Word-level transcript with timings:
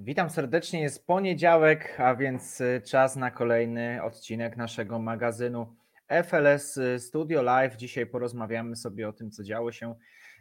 Witam 0.00 0.30
serdecznie. 0.30 0.80
Jest 0.80 1.06
poniedziałek, 1.06 2.00
a 2.00 2.14
więc 2.14 2.60
y, 2.60 2.82
czas 2.84 3.16
na 3.16 3.30
kolejny 3.30 4.02
odcinek 4.02 4.56
naszego 4.56 4.98
magazynu 4.98 5.76
FLS 6.24 6.76
y, 6.76 6.98
Studio 6.98 7.42
Live. 7.42 7.76
Dzisiaj 7.76 8.06
porozmawiamy 8.06 8.76
sobie 8.76 9.08
o 9.08 9.12
tym, 9.12 9.30
co 9.30 9.44
działo 9.44 9.72
się 9.72 9.94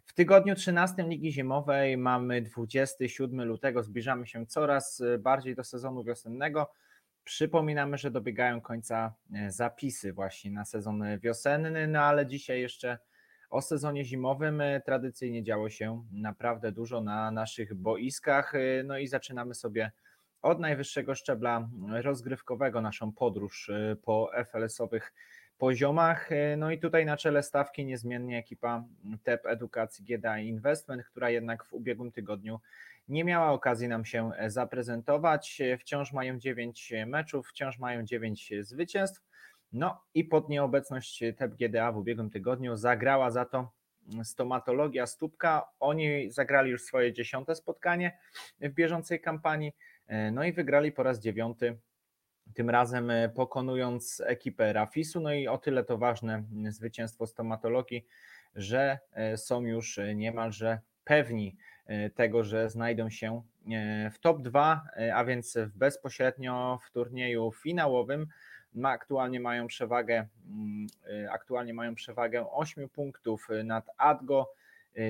w 0.05 0.13
tygodniu 0.13 0.55
13 0.55 1.03
Ligi 1.03 1.31
Zimowej. 1.31 1.97
Mamy 1.97 2.41
27 2.41 3.43
lutego, 3.43 3.83
zbliżamy 3.83 4.27
się 4.27 4.45
coraz 4.45 4.99
y, 4.99 5.17
bardziej 5.17 5.55
do 5.55 5.63
sezonu 5.63 6.03
wiosennego. 6.03 6.71
Przypominamy, 7.23 7.97
że 7.97 8.11
dobiegają 8.11 8.61
końca 8.61 9.13
zapisy 9.47 10.13
właśnie 10.13 10.51
na 10.51 10.65
sezon 10.65 11.03
wiosenny, 11.19 11.87
no 11.87 12.01
ale 12.01 12.27
dzisiaj 12.27 12.61
jeszcze 12.61 12.97
o 13.49 13.61
sezonie 13.61 14.05
zimowym 14.05 14.61
e, 14.61 14.81
tradycyjnie 14.81 15.43
działo 15.43 15.69
się 15.69 16.03
naprawdę 16.11 16.71
dużo 16.71 17.01
na 17.01 17.31
naszych 17.31 17.73
boiskach. 17.73 18.55
E, 18.55 18.83
no 18.83 18.97
i 18.97 19.07
zaczynamy 19.07 19.53
sobie 19.53 19.91
od 20.41 20.59
najwyższego 20.59 21.15
szczebla 21.15 21.69
rozgrywkowego 22.01 22.81
naszą 22.81 23.11
podróż 23.11 23.69
e, 23.69 23.95
po 23.95 24.31
FLS-owych 24.45 25.13
poziomach. 25.57 26.29
No 26.57 26.71
i 26.71 26.79
tutaj 26.79 27.05
na 27.05 27.17
czele 27.17 27.43
stawki 27.43 27.85
niezmiennie 27.85 28.37
ekipa 28.37 28.83
TEP 29.23 29.45
Edukacji 29.45 30.05
GDA 30.05 30.39
Investment, 30.39 31.03
która 31.03 31.29
jednak 31.29 31.65
w 31.65 31.73
ubiegłym 31.73 32.11
tygodniu 32.11 32.59
nie 33.07 33.23
miała 33.23 33.51
okazji 33.51 33.87
nam 33.87 34.05
się 34.05 34.31
zaprezentować. 34.47 35.61
Wciąż 35.79 36.13
mają 36.13 36.39
9 36.39 36.93
meczów, 37.07 37.47
wciąż 37.49 37.79
mają 37.79 38.03
9 38.03 38.53
zwycięstw. 38.61 39.21
No 39.73 40.01
i 40.13 40.23
pod 40.23 40.49
nieobecność 40.49 41.23
TEP 41.37 41.55
GDA 41.55 41.91
w 41.91 41.97
ubiegłym 41.97 42.29
tygodniu 42.29 42.75
zagrała 42.75 43.31
za 43.31 43.45
to 43.45 43.71
stomatologia 44.23 45.05
Stópka. 45.05 45.67
Oni 45.79 46.31
zagrali 46.31 46.71
już 46.71 46.83
swoje 46.83 47.13
dziesiąte 47.13 47.55
spotkanie 47.55 48.17
w 48.61 48.69
bieżącej 48.69 49.21
kampanii, 49.21 49.73
no 50.31 50.43
i 50.43 50.53
wygrali 50.53 50.91
po 50.91 51.03
raz 51.03 51.19
dziewiąty, 51.19 51.77
tym 52.53 52.69
razem 52.69 53.11
pokonując 53.35 54.21
ekipę 54.25 54.73
Rafisu. 54.73 55.19
No 55.19 55.33
i 55.33 55.47
o 55.47 55.57
tyle 55.57 55.83
to 55.83 55.97
ważne 55.97 56.43
zwycięstwo 56.69 57.27
stomatologii, 57.27 58.05
że 58.55 58.99
są 59.35 59.61
już 59.61 59.99
niemalże 60.15 60.79
pewni 61.03 61.57
tego, 62.15 62.43
że 62.43 62.69
znajdą 62.69 63.09
się 63.09 63.41
w 64.11 64.19
top 64.19 64.41
2, 64.41 64.83
a 65.13 65.25
więc 65.25 65.57
bezpośrednio 65.75 66.79
w 66.85 66.91
turnieju 66.91 67.51
finałowym 67.51 68.27
ma, 68.77 68.89
aktualnie 68.89 69.39
mają 69.39 69.67
przewagę 69.67 70.27
mm, 70.49 70.87
y, 71.09 71.31
aktualnie 71.31 71.73
mają 71.73 71.95
przewagę 71.95 72.51
8 72.51 72.89
punktów 72.89 73.47
nad 73.63 73.89
Adgo, 73.97 74.53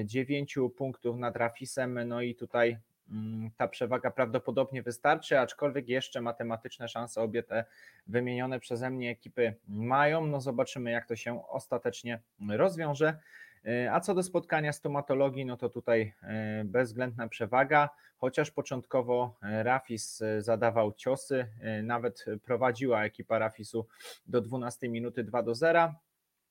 9 0.05 0.57
y, 0.57 0.69
punktów 0.69 1.17
nad 1.17 1.35
Rafisem, 1.35 2.07
no 2.07 2.21
i 2.21 2.35
tutaj 2.35 2.77
mm, 3.11 3.51
ta 3.57 3.67
przewaga 3.67 4.11
prawdopodobnie 4.11 4.83
wystarczy, 4.83 5.39
aczkolwiek 5.39 5.89
jeszcze 5.89 6.21
matematyczne 6.21 6.87
szanse 6.87 7.21
obie 7.21 7.43
te 7.43 7.65
wymienione 8.07 8.59
przeze 8.59 8.89
mnie 8.89 9.11
ekipy 9.11 9.53
mają. 9.67 10.25
No 10.25 10.41
zobaczymy, 10.41 10.91
jak 10.91 11.07
to 11.07 11.15
się 11.15 11.47
ostatecznie 11.47 12.19
rozwiąże. 12.49 13.19
E, 13.67 13.91
a 13.91 13.99
co 13.99 14.15
do 14.15 14.23
spotkania 14.23 14.73
stomatologii, 14.73 15.45
no 15.45 15.57
to 15.57 15.69
tutaj 15.69 16.13
e, 16.23 16.63
bezwzględna 16.65 17.27
przewaga, 17.27 17.89
chociaż 18.17 18.51
początkowo 18.51 19.37
e, 19.43 19.63
Rafis 19.63 20.23
zadawał 20.39 20.93
ciosy, 20.93 21.47
nawet 21.83 22.25
prowadziła 22.43 23.03
ekipa 23.03 23.39
Rafisu 23.39 23.87
do 24.27 24.41
12 24.41 24.89
minuty 24.89 25.23
2 25.23 25.43
do 25.43 25.55
0. 25.55 25.93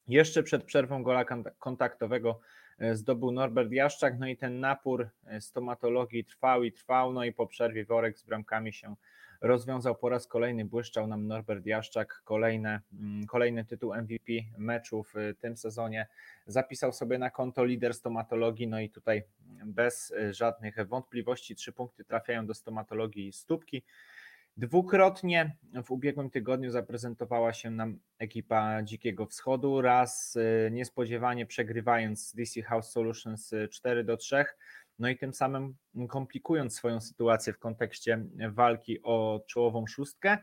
Jeszcze 0.08 0.42
przed 0.42 0.64
przerwą 0.64 1.02
gola 1.02 1.24
kontaktowego 1.58 2.40
zdobył 2.92 3.32
Norbert 3.32 3.72
Jaszczak, 3.72 4.18
no 4.18 4.28
i 4.28 4.36
ten 4.36 4.60
napór 4.60 5.08
stomatologii 5.40 6.24
trwał 6.24 6.64
i 6.64 6.72
trwał, 6.72 7.12
no 7.12 7.24
i 7.24 7.32
po 7.32 7.46
przerwie 7.46 7.84
worek 7.84 8.18
z 8.18 8.22
bramkami 8.22 8.72
się 8.72 8.94
rozwiązał 9.40 9.94
po 9.94 10.08
raz 10.08 10.26
kolejny, 10.26 10.64
błyszczał 10.64 11.06
nam 11.06 11.26
Norbert 11.26 11.66
Jaszczak, 11.66 12.22
kolejne, 12.24 12.80
mm, 12.92 13.26
kolejny 13.26 13.64
tytuł 13.64 13.94
MVP 13.94 14.32
meczu 14.58 15.02
w 15.02 15.14
tym 15.40 15.56
sezonie, 15.56 16.06
zapisał 16.46 16.92
sobie 16.92 17.18
na 17.18 17.30
konto 17.30 17.64
lider 17.64 17.94
stomatologii, 17.94 18.68
no 18.68 18.80
i 18.80 18.90
tutaj 18.90 19.22
bez 19.64 20.14
żadnych 20.30 20.76
wątpliwości 20.88 21.54
trzy 21.54 21.72
punkty 21.72 22.04
trafiają 22.04 22.46
do 22.46 22.54
stomatologii 22.54 23.32
stópki. 23.32 23.82
Dwukrotnie 24.58 25.56
w 25.84 25.90
ubiegłym 25.90 26.30
tygodniu 26.30 26.70
zaprezentowała 26.70 27.52
się 27.52 27.70
nam 27.70 27.98
ekipa 28.18 28.82
Dzikiego 28.82 29.26
Wschodu, 29.26 29.80
raz 29.80 30.36
y, 30.36 30.70
niespodziewanie 30.72 31.46
przegrywając 31.46 32.34
DC 32.34 32.62
House 32.62 32.90
Solutions 32.90 33.54
4 33.70 34.04
do 34.04 34.16
3, 34.16 34.44
no 34.98 35.08
i 35.08 35.16
tym 35.16 35.34
samym 35.34 35.76
komplikując 36.08 36.74
swoją 36.74 37.00
sytuację 37.00 37.52
w 37.52 37.58
kontekście 37.58 38.24
walki 38.50 39.02
o 39.02 39.44
czołową 39.46 39.86
szóstkę, 39.86 40.38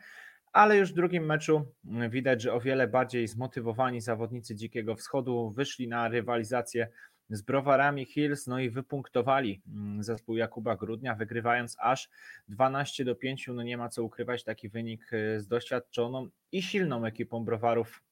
ale 0.53 0.77
już 0.77 0.91
w 0.91 0.95
drugim 0.95 1.25
meczu 1.25 1.73
widać, 2.09 2.41
że 2.41 2.53
o 2.53 2.59
wiele 2.59 2.87
bardziej 2.87 3.27
zmotywowani 3.27 4.01
zawodnicy 4.01 4.55
Dzikiego 4.55 4.95
Wschodu 4.95 5.49
wyszli 5.49 5.87
na 5.87 6.07
rywalizację 6.07 6.87
z 7.29 7.41
Browarami 7.41 8.05
Hills, 8.05 8.47
no 8.47 8.59
i 8.59 8.69
wypunktowali 8.69 9.61
mm, 9.67 10.03
zespół 10.03 10.37
Jakuba 10.37 10.75
Grudnia, 10.75 11.15
wygrywając 11.15 11.77
aż 11.79 12.09
12 12.47 13.05
do 13.05 13.15
5. 13.15 13.47
No 13.47 13.63
nie 13.63 13.77
ma 13.77 13.89
co 13.89 14.03
ukrywać, 14.03 14.43
taki 14.43 14.69
wynik 14.69 15.13
y, 15.13 15.41
z 15.41 15.47
doświadczoną 15.47 16.29
i 16.51 16.61
silną 16.61 17.05
ekipą 17.05 17.45
Browarów 17.45 18.03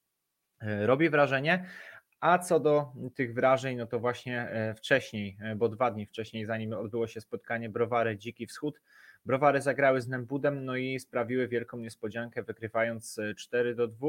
y, 0.64 0.86
robi 0.86 1.10
wrażenie, 1.10 1.66
a 2.22 2.40
co 2.40 2.60
do 2.60 2.94
tych 3.16 3.34
wrażeń, 3.34 3.78
no 3.78 3.88
to 3.88 4.00
właśnie 4.00 4.42
e, 4.42 4.74
wcześniej, 4.74 5.38
e, 5.42 5.56
bo 5.56 5.70
dwa 5.70 5.92
dni 5.92 6.06
wcześniej, 6.06 6.46
zanim 6.46 6.74
odbyło 6.74 7.08
się 7.08 7.22
spotkanie 7.22 7.70
Browary 7.70 8.18
Dziki 8.18 8.48
Wschód, 8.48 8.82
Browary 9.26 9.62
zagrały 9.62 10.02
z 10.02 10.08
Nembudem, 10.08 10.66
no 10.66 10.76
i 10.76 11.00
sprawiły 11.00 11.48
wielką 11.48 11.78
niespodziankę, 11.78 12.44
wygrywając 12.44 13.20
4 13.38 13.70
e, 13.70 13.76
do 13.76 13.88
2. 13.88 14.08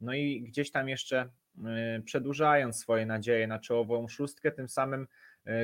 No 0.00 0.14
i 0.14 0.42
gdzieś 0.42 0.70
tam 0.70 0.88
jeszcze 0.88 1.28
przedłużając 2.04 2.78
swoje 2.78 3.06
nadzieje 3.06 3.46
na 3.46 3.58
czołową 3.58 4.08
szóstkę, 4.08 4.50
tym 4.50 4.68
samym 4.68 5.06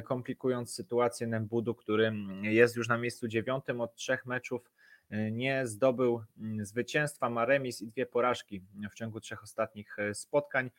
komplikując 0.04 0.74
sytuację 0.74 1.26
Nembudu, 1.26 1.74
który 1.74 2.12
jest 2.42 2.76
już 2.76 2.88
na 2.88 2.98
miejscu 2.98 3.28
dziewiątym 3.28 3.80
od 3.80 3.94
trzech 3.94 4.26
meczów, 4.26 4.72
nie 5.32 5.66
zdobył 5.66 6.24
zwycięstwa, 6.62 7.30
ma 7.30 7.44
remis 7.44 7.82
i 7.82 7.86
dwie 7.86 8.06
porażki 8.06 8.62
w 8.90 8.94
ciągu 8.94 9.20
trzech 9.20 9.42
ostatnich 9.42 9.96
spotkań. 10.12 10.70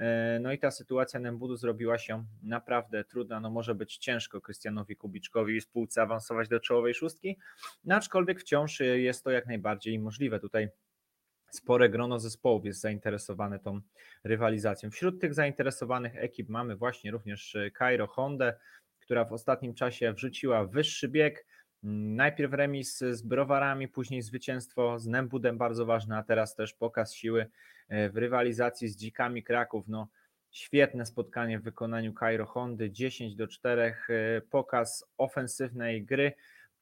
E, 0.00 0.38
no 0.40 0.52
i 0.52 0.58
ta 0.58 0.70
sytuacja 0.70 1.20
Nembudu 1.20 1.56
zrobiła 1.56 1.98
się 1.98 2.24
naprawdę 2.42 3.04
trudna. 3.04 3.40
No 3.40 3.50
może 3.50 3.74
być 3.74 3.96
ciężko 3.96 4.40
Krystianowi 4.40 4.96
Kubiczkowi 4.96 5.56
i 5.56 5.60
spółce 5.60 6.02
awansować 6.02 6.48
do 6.48 6.60
czołowej 6.60 6.94
szóstki, 6.94 7.38
no 7.84 7.94
aczkolwiek 7.94 8.40
wciąż 8.40 8.80
jest 8.80 9.24
to 9.24 9.30
jak 9.30 9.46
najbardziej 9.46 9.98
możliwe. 9.98 10.40
Tutaj 10.40 10.68
spore 11.50 11.88
grono 11.88 12.18
zespołów 12.18 12.64
jest 12.64 12.80
zainteresowane 12.80 13.58
tą 13.58 13.80
rywalizacją. 14.24 14.90
Wśród 14.90 15.20
tych 15.20 15.34
zainteresowanych 15.34 16.16
ekip 16.16 16.48
mamy 16.48 16.76
właśnie 16.76 17.10
również 17.10 17.56
Cairo 17.78 18.06
Honda, 18.06 18.52
która 19.00 19.24
w 19.24 19.32
ostatnim 19.32 19.74
czasie 19.74 20.12
wrzuciła 20.12 20.64
wyższy 20.64 21.08
bieg. 21.08 21.46
Najpierw 21.82 22.52
remis 22.52 22.98
z 22.98 23.22
Browarami, 23.22 23.88
później 23.88 24.22
zwycięstwo 24.22 24.98
z 24.98 25.06
Nembudem 25.06 25.58
bardzo 25.58 25.86
ważne, 25.86 26.16
a 26.16 26.22
teraz 26.22 26.54
też 26.54 26.74
pokaz 26.74 27.14
siły 27.14 27.46
E, 27.46 27.48
w 27.90 28.16
rywalizacji 28.16 28.88
z 28.88 28.96
dzikami 28.96 29.42
Kraków. 29.42 29.88
No, 29.88 30.08
świetne 30.50 31.06
spotkanie 31.06 31.58
w 31.58 31.62
wykonaniu 31.62 32.12
Cairo 32.12 32.46
Hondy, 32.46 32.90
10 32.90 33.36
do 33.36 33.48
4, 33.48 33.82
e, 33.82 33.94
pokaz 34.40 35.04
ofensywnej 35.18 36.04
gry. 36.04 36.32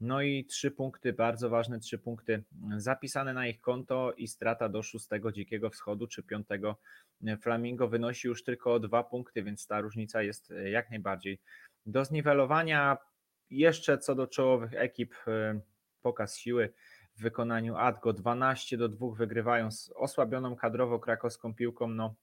No 0.01 0.23
i 0.23 0.45
trzy 0.45 0.71
punkty, 0.71 1.13
bardzo 1.13 1.51
ważne 1.51 1.81
trzy 1.81 1.99
punkty 1.99 2.45
zapisane 2.77 3.35
na 3.35 3.47
ich 3.47 3.61
konto 3.61 4.13
i 4.13 4.29
strata 4.29 4.69
do 4.69 4.83
szóstego 4.83 5.33
Dzikiego 5.33 5.71
Wschodu 5.71 6.07
czy 6.07 6.23
piątego 6.23 6.77
Flamingo 7.41 7.89
wynosi 7.89 8.29
już 8.29 8.45
tylko 8.45 8.81
dwa 8.81 9.05
punkty, 9.05 9.43
więc 9.43 9.67
ta 9.67 9.81
różnica 9.81 10.23
jest 10.23 10.51
e, 10.51 10.71
jak 10.71 10.91
najbardziej 10.91 11.41
do 11.87 12.05
zniwelowania. 12.05 12.97
Jeszcze 13.51 13.99
co 13.99 14.15
do 14.15 14.27
czołowych 14.27 14.75
ekip, 14.75 15.15
pokaz 16.03 16.37
siły 16.37 16.73
w 17.19 17.23
wykonaniu 17.23 17.77
Adgo 17.77 18.13
12 18.13 18.77
do 18.77 18.89
2 18.89 19.07
wygrywają 19.15 19.71
z 19.71 19.91
osłabioną 19.97 20.57
kadrowo 20.57 20.99
krakowską 20.99 21.55
piłką. 21.55 21.89
No, 21.89 22.15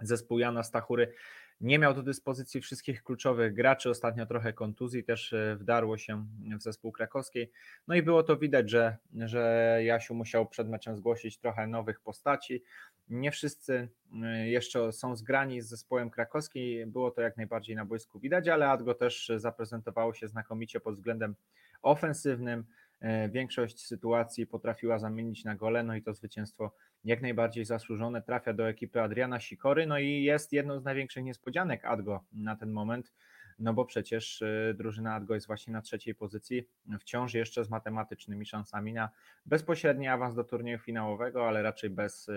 zespół 0.00 0.38
Jana 0.38 0.62
Stachury 0.62 1.12
nie 1.60 1.78
miał 1.78 1.94
do 1.94 2.02
dyspozycji 2.02 2.60
wszystkich 2.60 3.02
kluczowych 3.02 3.54
graczy, 3.54 3.90
ostatnio 3.90 4.26
trochę 4.26 4.52
kontuzji 4.52 5.04
też 5.04 5.32
e, 5.32 5.56
wdarło 5.56 5.98
się 5.98 6.26
w 6.58 6.62
zespół 6.62 6.92
krakowskiej. 6.92 7.50
No 7.88 7.94
i 7.94 8.02
było 8.02 8.22
to 8.22 8.36
widać, 8.36 8.70
że, 8.70 8.96
że 9.14 9.78
Jasiu 9.84 10.14
musiał 10.14 10.46
przed 10.46 10.68
meczem 10.68 10.96
zgłosić 10.96 11.38
trochę 11.38 11.66
nowych 11.66 12.00
postaci. 12.00 12.62
Nie 13.08 13.30
wszyscy 13.30 13.88
e, 14.22 14.48
jeszcze 14.48 14.92
są 14.92 15.16
zgrani 15.16 15.60
z 15.60 15.68
zespołem 15.68 16.10
krakowskiej, 16.10 16.86
było 16.86 17.10
to 17.10 17.20
jak 17.20 17.36
najbardziej 17.36 17.76
na 17.76 17.84
boisku 17.84 18.20
widać, 18.20 18.48
ale 18.48 18.68
Adgo 18.68 18.94
też 18.94 19.32
zaprezentowało 19.36 20.14
się 20.14 20.28
znakomicie 20.28 20.80
pod 20.80 20.94
względem 20.94 21.34
ofensywnym. 21.82 22.64
E, 23.00 23.28
większość 23.28 23.86
sytuacji 23.86 24.46
potrafiła 24.46 24.98
zamienić 24.98 25.44
na 25.44 25.54
gole, 25.54 25.82
no 25.82 25.94
i 25.94 26.02
to 26.02 26.14
zwycięstwo 26.14 26.72
jak 27.04 27.22
najbardziej 27.22 27.64
zasłużone 27.64 28.22
trafia 28.22 28.52
do 28.52 28.68
ekipy 28.68 29.02
Adriana 29.02 29.40
Sikory, 29.40 29.86
no 29.86 29.98
i 29.98 30.22
jest 30.22 30.52
jedną 30.52 30.80
z 30.80 30.84
największych 30.84 31.24
niespodzianek 31.24 31.84
Adgo 31.84 32.24
na 32.32 32.56
ten 32.56 32.70
moment, 32.70 33.12
no 33.58 33.74
bo 33.74 33.84
przecież 33.84 34.44
drużyna 34.74 35.14
Adgo 35.14 35.34
jest 35.34 35.46
właśnie 35.46 35.72
na 35.72 35.82
trzeciej 35.82 36.14
pozycji, 36.14 36.68
wciąż 37.00 37.34
jeszcze 37.34 37.64
z 37.64 37.70
matematycznymi 37.70 38.46
szansami 38.46 38.92
na 38.92 39.10
bezpośredni 39.46 40.08
awans 40.08 40.34
do 40.34 40.44
turnieju 40.44 40.78
finałowego, 40.78 41.48
ale 41.48 41.62
raczej 41.62 41.90
bez 41.90 42.30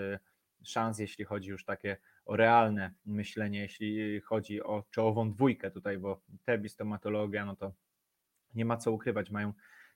szans, 0.62 0.98
jeśli 0.98 1.24
chodzi 1.24 1.50
już 1.50 1.64
takie 1.64 1.96
o 2.24 2.36
realne 2.36 2.92
myślenie, 3.06 3.60
jeśli 3.60 4.20
chodzi 4.20 4.62
o 4.62 4.84
czołową 4.90 5.32
dwójkę 5.32 5.70
tutaj, 5.70 5.98
bo 5.98 6.20
Tebi, 6.44 6.68
stomatologia, 6.68 7.44
no 7.44 7.56
to 7.56 7.72
nie 8.54 8.64
ma 8.64 8.76
co 8.76 8.92
ukrywać, 8.92 9.30
mają 9.30 9.52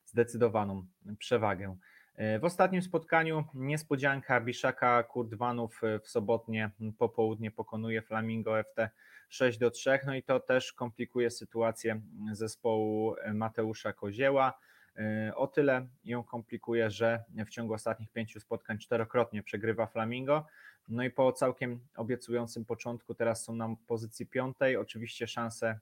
zdecydowaną 0.07 0.87
przewagę. 1.19 1.77
E, 2.17 2.39
w 2.39 2.45
ostatnim 2.45 2.83
spotkaniu 2.83 3.45
niespodzianka 3.55 4.41
Biszaka 4.41 5.03
Kurdwanów 5.03 5.85
e, 5.85 5.99
w 5.99 6.09
sobotnie 6.09 6.71
popołudnie 6.99 7.51
pokonuje 7.51 8.03
Flamingo 8.03 8.63
FT 8.63 8.89
6 9.29 9.59
do 9.59 9.71
3, 9.71 9.99
no 10.07 10.15
i 10.15 10.23
to 10.23 10.41
też 10.41 10.73
komplikuje 10.73 11.31
sytuację 11.31 12.01
zespołu 12.33 13.15
Mateusza 13.35 13.93
Kozieła. 13.93 14.59
E, 14.97 15.33
o 15.35 15.47
tyle 15.47 15.87
ją 16.05 16.25
komplikuje, 16.25 16.91
że 16.91 17.25
w 17.47 17.51
ciągu 17.51 17.75
ostatnich 17.75 18.13
pięciu 18.13 18.41
spotkań 18.41 18.79
czterokrotnie 18.79 19.43
przegrywa 19.43 19.87
Flamingo. 19.87 20.47
No 20.89 21.05
i 21.05 21.11
po 21.11 21.33
całkiem 21.33 21.81
obiecującym 21.97 22.65
początku 22.65 23.15
teraz 23.15 23.45
są 23.45 23.55
na 23.57 23.77
pozycji 23.87 24.27
piątej. 24.27 24.77
Oczywiście 24.77 25.27
szanse 25.27 25.79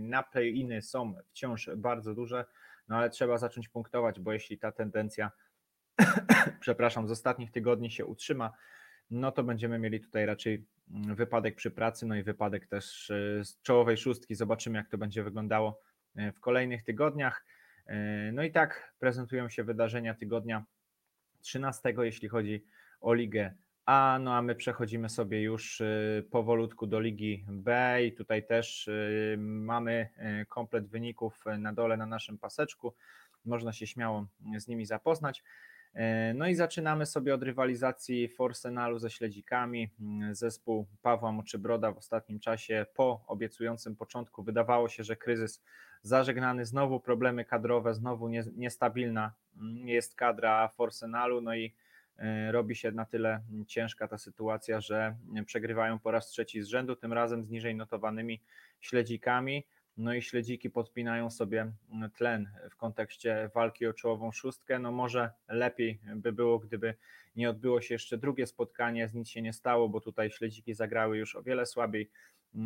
na 0.00 0.22
play-iny 0.22 0.82
są 0.82 1.14
wciąż 1.30 1.70
bardzo 1.76 2.14
duże 2.14 2.44
no 2.88 2.96
ale 2.96 3.10
trzeba 3.10 3.38
zacząć 3.38 3.68
punktować, 3.68 4.20
bo 4.20 4.32
jeśli 4.32 4.58
ta 4.58 4.72
tendencja, 4.72 5.30
przepraszam, 6.60 7.08
z 7.08 7.10
ostatnich 7.10 7.50
tygodni 7.50 7.90
się 7.90 8.04
utrzyma, 8.04 8.52
no 9.10 9.32
to 9.32 9.44
będziemy 9.44 9.78
mieli 9.78 10.00
tutaj 10.00 10.26
raczej 10.26 10.66
mm, 10.90 11.14
wypadek 11.14 11.54
przy 11.54 11.70
pracy, 11.70 12.06
no 12.06 12.16
i 12.16 12.22
wypadek 12.22 12.66
też 12.66 13.10
e, 13.10 13.44
z 13.44 13.62
czołowej 13.62 13.96
szóstki. 13.96 14.34
Zobaczymy, 14.34 14.78
jak 14.78 14.88
to 14.88 14.98
będzie 14.98 15.22
wyglądało 15.22 15.80
e, 16.16 16.32
w 16.32 16.40
kolejnych 16.40 16.82
tygodniach. 16.82 17.44
E, 17.86 18.32
no 18.32 18.42
i 18.42 18.52
tak 18.52 18.94
prezentują 18.98 19.48
się 19.48 19.64
wydarzenia 19.64 20.14
tygodnia 20.14 20.64
13, 21.40 21.94
jeśli 21.98 22.28
chodzi 22.28 22.64
o 23.00 23.14
Ligę 23.14 23.54
A. 23.86 24.18
No 24.20 24.34
a 24.34 24.42
my 24.42 24.54
przechodzimy 24.54 25.08
sobie 25.08 25.42
już 25.42 25.82
powolutku 26.30 26.86
do 26.86 27.00
Ligi 27.00 27.44
B 27.48 27.98
i 28.04 28.12
tutaj 28.12 28.46
też 28.46 28.90
mamy 29.38 30.08
komplet 30.48 30.88
wyników 30.88 31.44
na 31.58 31.72
dole 31.72 31.96
na 31.96 32.06
naszym 32.06 32.38
paseczku. 32.38 32.94
Można 33.44 33.72
się 33.72 33.86
śmiało 33.86 34.26
z 34.58 34.68
nimi 34.68 34.86
zapoznać. 34.86 35.44
No 36.34 36.48
i 36.48 36.54
zaczynamy 36.54 37.06
sobie 37.06 37.34
od 37.34 37.42
rywalizacji 37.42 38.28
Forsenalu 38.28 38.98
ze 38.98 39.10
śledzikami. 39.10 39.90
Zespół 40.32 40.86
Pawła 41.02 41.32
Moczybroda 41.32 41.92
w 41.92 41.98
ostatnim 41.98 42.40
czasie 42.40 42.86
po 42.94 43.24
obiecującym 43.26 43.96
początku 43.96 44.42
wydawało 44.42 44.88
się, 44.88 45.04
że 45.04 45.16
kryzys 45.16 45.62
zażegnany, 46.02 46.64
znowu 46.64 47.00
problemy 47.00 47.44
kadrowe, 47.44 47.94
znowu 47.94 48.28
niestabilna 48.56 49.32
mm, 49.56 49.88
jest 49.88 50.14
kadra 50.14 50.68
Forsenalu, 50.68 51.40
no 51.40 51.54
i 51.54 51.74
robi 52.50 52.76
się 52.76 52.92
na 52.92 53.04
tyle 53.04 53.40
ciężka 53.66 54.08
ta 54.08 54.18
sytuacja, 54.18 54.80
że 54.80 55.16
przegrywają 55.46 55.98
po 55.98 56.10
raz 56.10 56.28
trzeci 56.28 56.62
z 56.62 56.66
rzędu, 56.66 56.96
tym 56.96 57.12
razem 57.12 57.44
z 57.44 57.50
niżej 57.50 57.74
notowanymi 57.74 58.40
śledzikami. 58.80 59.66
No 59.96 60.14
i 60.14 60.22
śledziki 60.22 60.70
podpinają 60.70 61.30
sobie 61.30 61.72
tlen 62.14 62.50
w 62.70 62.76
kontekście 62.76 63.50
walki 63.54 63.86
o 63.86 63.92
czołową 63.92 64.32
szóstkę. 64.32 64.78
No 64.78 64.92
może 64.92 65.30
lepiej 65.48 66.00
by 66.16 66.32
było, 66.32 66.58
gdyby 66.58 66.94
nie 67.36 67.50
odbyło 67.50 67.80
się 67.80 67.94
jeszcze 67.94 68.18
drugie 68.18 68.46
spotkanie, 68.46 69.08
z 69.08 69.14
nic 69.14 69.28
się 69.28 69.42
nie 69.42 69.52
stało, 69.52 69.88
bo 69.88 70.00
tutaj 70.00 70.30
śledziki 70.30 70.74
zagrały 70.74 71.18
już 71.18 71.36
o 71.36 71.42
wiele 71.42 71.66
słabiej, 71.66 72.10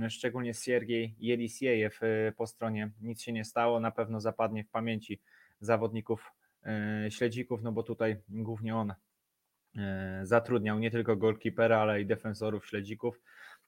szczególnie 0.08 0.55
Siergiej 0.55 1.14
Jelisiejew 1.19 2.02
y, 2.02 2.32
po 2.37 2.47
stronie 2.47 2.91
nic 3.00 3.23
się 3.23 3.32
nie 3.32 3.44
stało, 3.44 3.81
na 3.81 3.91
pewno 3.91 4.20
zapadnie 4.20 4.64
w 4.64 4.69
pamięci 4.69 5.20
zawodników 5.61 6.32
y, 7.06 7.11
śledzików, 7.11 7.62
no 7.62 7.73
bo 7.73 7.82
tutaj 7.82 8.17
głównie 8.29 8.76
on 8.76 8.94
zatrudniał 10.23 10.79
nie 10.79 10.91
tylko 10.91 11.17
golkipera, 11.17 11.79
ale 11.79 12.01
i 12.01 12.07
defensorów 12.07 12.67
śledzików. 12.67 13.21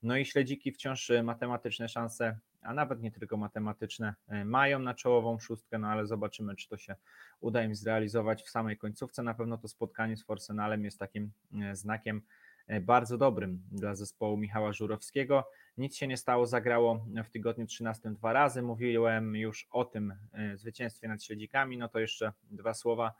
No 0.02 0.16
i 0.16 0.24
śledziki 0.24 0.72
wciąż 0.72 1.12
matematyczne 1.22 1.88
szanse 1.88 2.36
a 2.62 2.74
nawet 2.74 3.02
nie 3.02 3.10
tylko 3.10 3.36
matematyczne, 3.36 4.14
e, 4.28 4.44
mają 4.44 4.78
na 4.78 4.94
czołową 4.94 5.38
szóstkę, 5.38 5.78
no 5.78 5.88
ale 5.88 6.06
zobaczymy, 6.06 6.56
czy 6.56 6.68
to 6.68 6.76
się 6.76 6.96
uda 7.40 7.64
im 7.64 7.74
zrealizować 7.74 8.42
w 8.42 8.50
samej 8.50 8.78
końcówce. 8.78 9.22
Na 9.22 9.34
pewno 9.34 9.58
to 9.58 9.68
spotkanie 9.68 10.16
z 10.16 10.24
Forsenalem 10.24 10.84
jest 10.84 10.98
takim 10.98 11.32
e, 11.62 11.76
znakiem 11.76 12.22
e, 12.66 12.80
bardzo 12.80 13.18
dobrym 13.18 13.62
dla 13.72 13.94
zespołu 13.94 14.36
Michała 14.36 14.72
Żurowskiego. 14.72 15.48
Nic 15.76 15.96
się 15.96 16.06
nie 16.06 16.16
stało, 16.16 16.46
zagrało 16.46 17.06
w 17.24 17.30
tygodniu 17.30 17.66
13 17.66 18.10
dwa 18.10 18.32
razy. 18.32 18.62
Mówiłem 18.62 19.36
już 19.36 19.68
o 19.70 19.84
tym 19.84 20.14
zwycięstwie 20.54 21.08
nad 21.08 21.22
Śledzikami, 21.22 21.78
no 21.78 21.88
to 21.88 21.98
jeszcze 21.98 22.32
dwa 22.50 22.74
słowa 22.74 23.14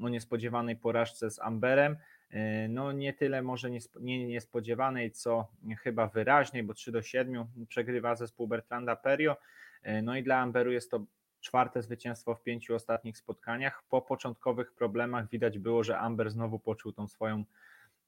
o 0.00 0.08
niespodziewanej 0.08 0.76
porażce 0.76 1.30
z 1.30 1.38
Amberem. 1.38 1.96
E, 2.34 2.68
no 2.68 2.92
nie 2.92 3.12
tyle 3.12 3.42
może 3.42 3.70
nie 4.00 4.26
niespodziewanej, 4.26 5.10
co 5.10 5.48
chyba 5.82 6.06
wyraźnej, 6.06 6.62
bo 6.62 6.74
3 6.74 6.92
do 6.92 7.02
7 7.02 7.46
przegrywa 7.68 8.14
zespół 8.14 8.48
Bertranda 8.48 8.96
Perio. 8.96 9.36
E, 9.82 10.02
no 10.02 10.16
i 10.16 10.22
dla 10.22 10.38
Amberu 10.38 10.72
jest 10.72 10.90
to 10.90 11.04
czwarte 11.40 11.82
zwycięstwo 11.82 12.34
w 12.34 12.42
pięciu 12.42 12.74
ostatnich 12.74 13.18
spotkaniach. 13.18 13.82
Po 13.88 14.02
początkowych 14.02 14.72
problemach 14.72 15.28
widać 15.28 15.58
było, 15.58 15.84
że 15.84 15.98
Amber 15.98 16.30
znowu 16.30 16.58
poczuł 16.58 16.92
tą 16.92 17.08
swoją 17.08 17.44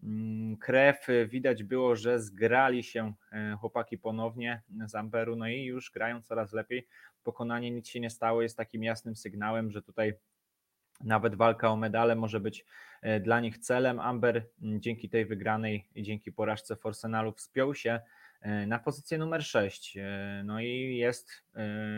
mm, 0.02 0.56
krew. 0.56 1.06
Widać 1.28 1.62
było, 1.62 1.96
że 1.96 2.20
zgrali 2.20 2.82
się 2.82 3.12
e, 3.32 3.56
chłopaki 3.60 3.98
ponownie 3.98 4.62
z 4.86 4.94
Amberu, 4.94 5.36
no 5.36 5.48
i 5.48 5.64
już 5.64 5.90
grają 5.90 6.22
coraz 6.22 6.52
lepiej. 6.52 6.86
Pokonanie 7.24 7.70
nic 7.70 7.88
się 7.88 8.00
nie 8.00 8.10
stało, 8.10 8.42
jest 8.42 8.56
takim 8.56 8.84
jasnym 8.84 9.16
sygnałem, 9.16 9.70
że 9.70 9.82
tutaj 9.82 10.14
nawet 11.04 11.34
walka 11.34 11.70
o 11.70 11.76
medale 11.76 12.16
może 12.16 12.40
być 12.40 12.64
e, 13.02 13.20
dla 13.20 13.40
nich 13.40 13.58
celem. 13.58 14.00
Amber 14.00 14.46
dzięki 14.58 15.08
tej 15.08 15.26
wygranej 15.26 15.88
i 15.94 16.02
dzięki 16.02 16.32
porażce 16.32 16.76
Forsenalu 16.76 17.32
wspiął 17.32 17.74
się 17.74 18.00
e, 18.40 18.66
na 18.66 18.78
pozycję 18.78 19.18
numer 19.18 19.44
6. 19.44 19.96
E, 19.96 20.42
no 20.44 20.60
i 20.60 20.96
jest 20.96 21.30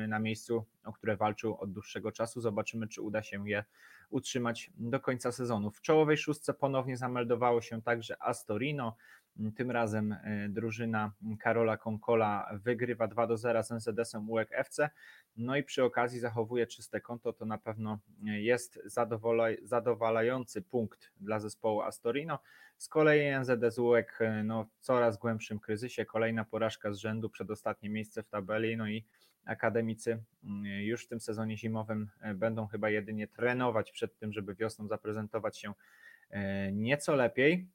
na 0.08 0.18
miejscu, 0.18 0.64
o 0.84 0.92
które 0.92 1.16
walczył 1.16 1.56
od 1.60 1.72
dłuższego 1.72 2.12
czasu. 2.12 2.40
Zobaczymy, 2.40 2.88
czy 2.88 3.02
uda 3.02 3.22
się 3.22 3.48
je 3.48 3.64
utrzymać 4.10 4.70
do 4.76 5.00
końca 5.00 5.32
sezonu. 5.32 5.70
W 5.70 5.80
czołowej 5.80 6.16
szóstce 6.16 6.54
ponownie 6.54 6.96
zameldowało 6.96 7.62
się 7.62 7.82
także 7.82 8.22
Astorino. 8.22 8.96
Tym 9.56 9.70
razem 9.70 10.12
e, 10.12 10.48
drużyna 10.48 11.12
Karola 11.40 11.76
Konkola 11.76 12.50
wygrywa 12.52 13.08
2 13.08 13.26
do 13.26 13.36
0 13.36 13.62
z 13.62 13.70
NZS-em 13.70 14.30
UEK 14.30 14.48
FC. 14.52 14.90
No 15.36 15.56
i 15.56 15.62
przy 15.62 15.84
okazji 15.84 16.20
zachowuje 16.20 16.66
czyste 16.66 17.00
konto. 17.00 17.32
To 17.32 17.44
na 17.44 17.58
pewno 17.58 17.98
jest 18.22 18.78
zadowalający 19.62 20.62
punkt 20.62 21.12
dla 21.20 21.40
zespołu 21.40 21.80
Astorino. 21.80 22.38
Z 22.78 22.88
kolei 22.88 23.40
NZS 23.40 23.78
UEK 23.78 24.18
e, 24.20 24.44
no, 24.44 24.64
w 24.64 24.80
coraz 24.80 25.18
głębszym 25.18 25.58
kryzysie. 25.58 26.04
Kolejna 26.04 26.44
porażka 26.44 26.92
z 26.92 26.96
rzędu, 26.96 27.30
przedostatnie 27.30 27.90
miejsce 27.90 28.22
w 28.22 28.28
tabeli. 28.28 28.76
No 28.76 28.88
i 28.88 29.04
akademicy 29.44 30.22
mm, 30.44 30.64
już 30.64 31.04
w 31.04 31.08
tym 31.08 31.20
sezonie 31.20 31.56
zimowym 31.56 32.10
e, 32.20 32.34
będą 32.34 32.66
chyba 32.66 32.90
jedynie 32.90 33.28
trenować 33.28 33.92
przed 33.92 34.18
tym, 34.18 34.32
żeby 34.32 34.54
wiosną 34.54 34.88
zaprezentować 34.88 35.58
się 35.58 35.72
nieco 36.72 37.16
lepiej. 37.16 37.68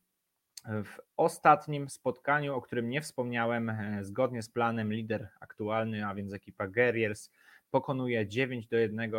W 0.65 0.99
ostatnim 1.17 1.89
spotkaniu, 1.89 2.55
o 2.55 2.61
którym 2.61 2.89
nie 2.89 3.01
wspomniałem, 3.01 3.69
e, 3.69 4.03
zgodnie 4.03 4.41
z 4.41 4.49
planem 4.49 4.93
lider 4.93 5.29
aktualny, 5.39 6.07
a 6.07 6.15
więc 6.15 6.33
ekipa 6.33 6.67
Guerriers, 6.67 7.29
pokonuje 7.71 8.27
9 8.27 8.67
do 8.67 8.77
1 8.77 9.13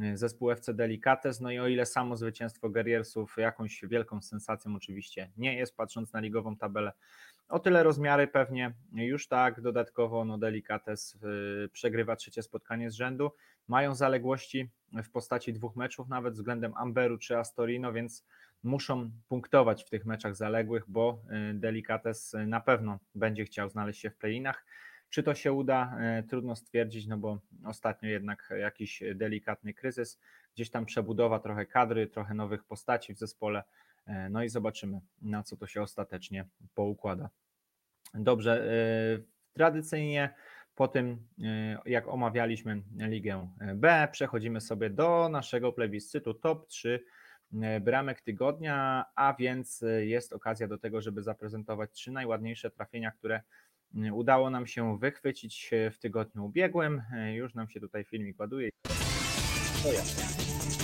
e, 0.00 0.16
zespół 0.16 0.50
FC 0.50 0.74
Delicates. 0.74 1.40
No 1.40 1.50
i 1.50 1.58
o 1.58 1.68
ile 1.68 1.86
samo 1.86 2.16
zwycięstwo 2.16 2.70
Guerriersów 2.70 3.34
jakąś 3.36 3.84
wielką 3.84 4.22
sensacją 4.22 4.76
oczywiście 4.76 5.30
nie 5.36 5.56
jest, 5.56 5.76
patrząc 5.76 6.12
na 6.12 6.20
ligową 6.20 6.56
tabelę, 6.56 6.92
o 7.48 7.58
tyle 7.58 7.82
rozmiary 7.82 8.26
pewnie 8.26 8.74
już 8.92 9.28
tak. 9.28 9.60
Dodatkowo 9.60 10.24
no 10.24 10.38
Delicates 10.38 11.18
e, 11.64 11.68
przegrywa 11.68 12.16
trzecie 12.16 12.42
spotkanie 12.42 12.90
z 12.90 12.94
rzędu. 12.94 13.30
Mają 13.68 13.94
zaległości 13.94 14.70
w 14.92 15.10
postaci 15.10 15.52
dwóch 15.52 15.76
meczów, 15.76 16.08
nawet 16.08 16.34
względem 16.34 16.74
Amberu 16.76 17.18
czy 17.18 17.38
Astorino, 17.38 17.92
więc 17.92 18.24
muszą 18.62 19.10
punktować 19.28 19.84
w 19.84 19.90
tych 19.90 20.06
meczach 20.06 20.36
zaległych, 20.36 20.84
bo 20.88 21.22
y, 21.50 21.54
Delicates 21.54 22.36
na 22.46 22.60
pewno 22.60 22.98
będzie 23.14 23.44
chciał 23.44 23.68
znaleźć 23.68 24.00
się 24.00 24.10
w 24.10 24.16
playinach. 24.16 24.64
Czy 25.10 25.22
to 25.22 25.34
się 25.34 25.52
uda? 25.52 25.98
Y, 26.20 26.22
trudno 26.22 26.56
stwierdzić, 26.56 27.06
no 27.06 27.18
bo 27.18 27.38
ostatnio 27.64 28.08
jednak 28.08 28.52
jakiś 28.58 29.02
delikatny 29.14 29.74
kryzys, 29.74 30.20
gdzieś 30.54 30.70
tam 30.70 30.86
przebudowa 30.86 31.38
trochę 31.38 31.66
kadry, 31.66 32.06
trochę 32.06 32.34
nowych 32.34 32.64
postaci 32.64 33.14
w 33.14 33.18
zespole. 33.18 33.62
Y, 34.08 34.12
no 34.30 34.42
i 34.42 34.48
zobaczymy, 34.48 35.00
na 35.22 35.42
co 35.42 35.56
to 35.56 35.66
się 35.66 35.82
ostatecznie 35.82 36.44
poukłada. 36.74 37.30
Dobrze, 38.14 38.68
tradycyjnie 39.52 40.34
po 40.74 40.88
tym, 40.88 41.28
jak 41.86 42.08
omawialiśmy 42.08 42.82
Ligę 42.98 43.48
B, 43.74 44.08
przechodzimy 44.12 44.60
sobie 44.60 44.90
do 44.90 45.28
naszego 45.28 45.72
plebiscytu 45.72 46.34
top 46.34 46.66
3 46.66 47.04
E, 47.04 47.19
bramek 47.80 48.20
tygodnia, 48.20 49.04
a 49.14 49.34
więc 49.34 49.82
e, 49.82 50.06
jest 50.06 50.32
okazja 50.32 50.68
do 50.68 50.78
tego, 50.78 51.00
żeby 51.00 51.22
zaprezentować 51.22 51.90
trzy 51.92 52.12
najładniejsze 52.12 52.70
trafienia, 52.70 53.10
które 53.10 53.40
udało 54.12 54.50
nam 54.50 54.66
się 54.66 54.98
wychwycić 54.98 55.70
w 55.92 55.98
tygodniu 55.98 56.44
ubiegłym. 56.44 57.02
Już 57.34 57.54
nam 57.54 57.68
się 57.68 57.80
tutaj 57.80 58.04
filmik 58.04 58.40
ładuje. 58.40 58.70
To. 59.82 60.79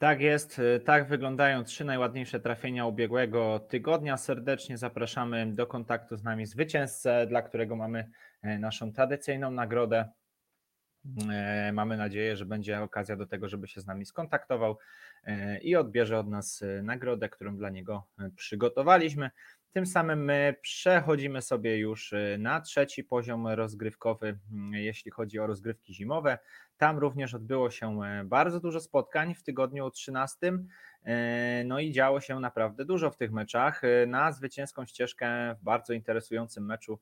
Tak 0.00 0.20
jest, 0.20 0.58
y, 0.58 0.80
tak 0.80 1.08
wyglądają 1.08 1.64
trzy 1.64 1.84
najładniejsze 1.84 2.40
trafienia 2.40 2.86
ubiegłego 2.86 3.58
tygodnia. 3.58 4.16
Serdecznie 4.16 4.78
zapraszamy 4.78 5.54
do 5.54 5.66
kontaktu 5.66 6.16
z 6.16 6.22
nami 6.22 6.46
zwycięzcę, 6.46 7.26
dla 7.26 7.42
którego 7.42 7.76
mamy 7.76 8.10
e, 8.42 8.58
naszą 8.58 8.92
tradycyjną 8.92 9.50
nagrodę. 9.50 10.08
E, 11.30 11.72
mamy 11.72 11.96
nadzieję, 11.96 12.36
że 12.36 12.46
będzie 12.46 12.80
okazja 12.80 13.16
do 13.16 13.26
tego, 13.26 13.48
żeby 13.48 13.68
się 13.68 13.80
z 13.80 13.86
nami 13.86 14.06
skontaktował 14.06 14.78
e, 15.24 15.58
i 15.58 15.76
odbierze 15.76 16.18
od 16.18 16.28
nas 16.28 16.64
nagrodę, 16.82 17.28
którą 17.28 17.56
dla 17.56 17.70
niego 17.70 18.06
przygotowaliśmy. 18.36 19.30
Tym 19.72 19.86
samym 19.86 20.24
my 20.24 20.54
przechodzimy 20.62 21.42
sobie 21.42 21.78
już 21.78 22.14
na 22.38 22.60
trzeci 22.60 23.04
poziom 23.04 23.46
rozgrywkowy, 23.46 24.38
mm, 24.52 24.74
jeśli 24.74 25.10
chodzi 25.10 25.38
o 25.38 25.46
rozgrywki 25.46 25.94
zimowe. 25.94 26.38
Tam 26.80 26.98
również 26.98 27.34
odbyło 27.34 27.70
się 27.70 28.02
e, 28.02 28.24
bardzo 28.24 28.60
dużo 28.60 28.80
spotkań 28.80 29.34
w 29.34 29.42
tygodniu 29.42 29.90
13. 29.90 30.52
E, 31.04 31.64
no 31.64 31.80
i 31.80 31.92
działo 31.92 32.20
się 32.20 32.40
naprawdę 32.40 32.84
dużo 32.84 33.10
w 33.10 33.16
tych 33.16 33.32
meczach. 33.32 33.84
E, 33.84 34.06
na 34.06 34.32
zwycięską 34.32 34.86
ścieżkę 34.86 35.54
w 35.60 35.64
bardzo 35.64 35.92
interesującym 35.92 36.66
meczu 36.66 37.00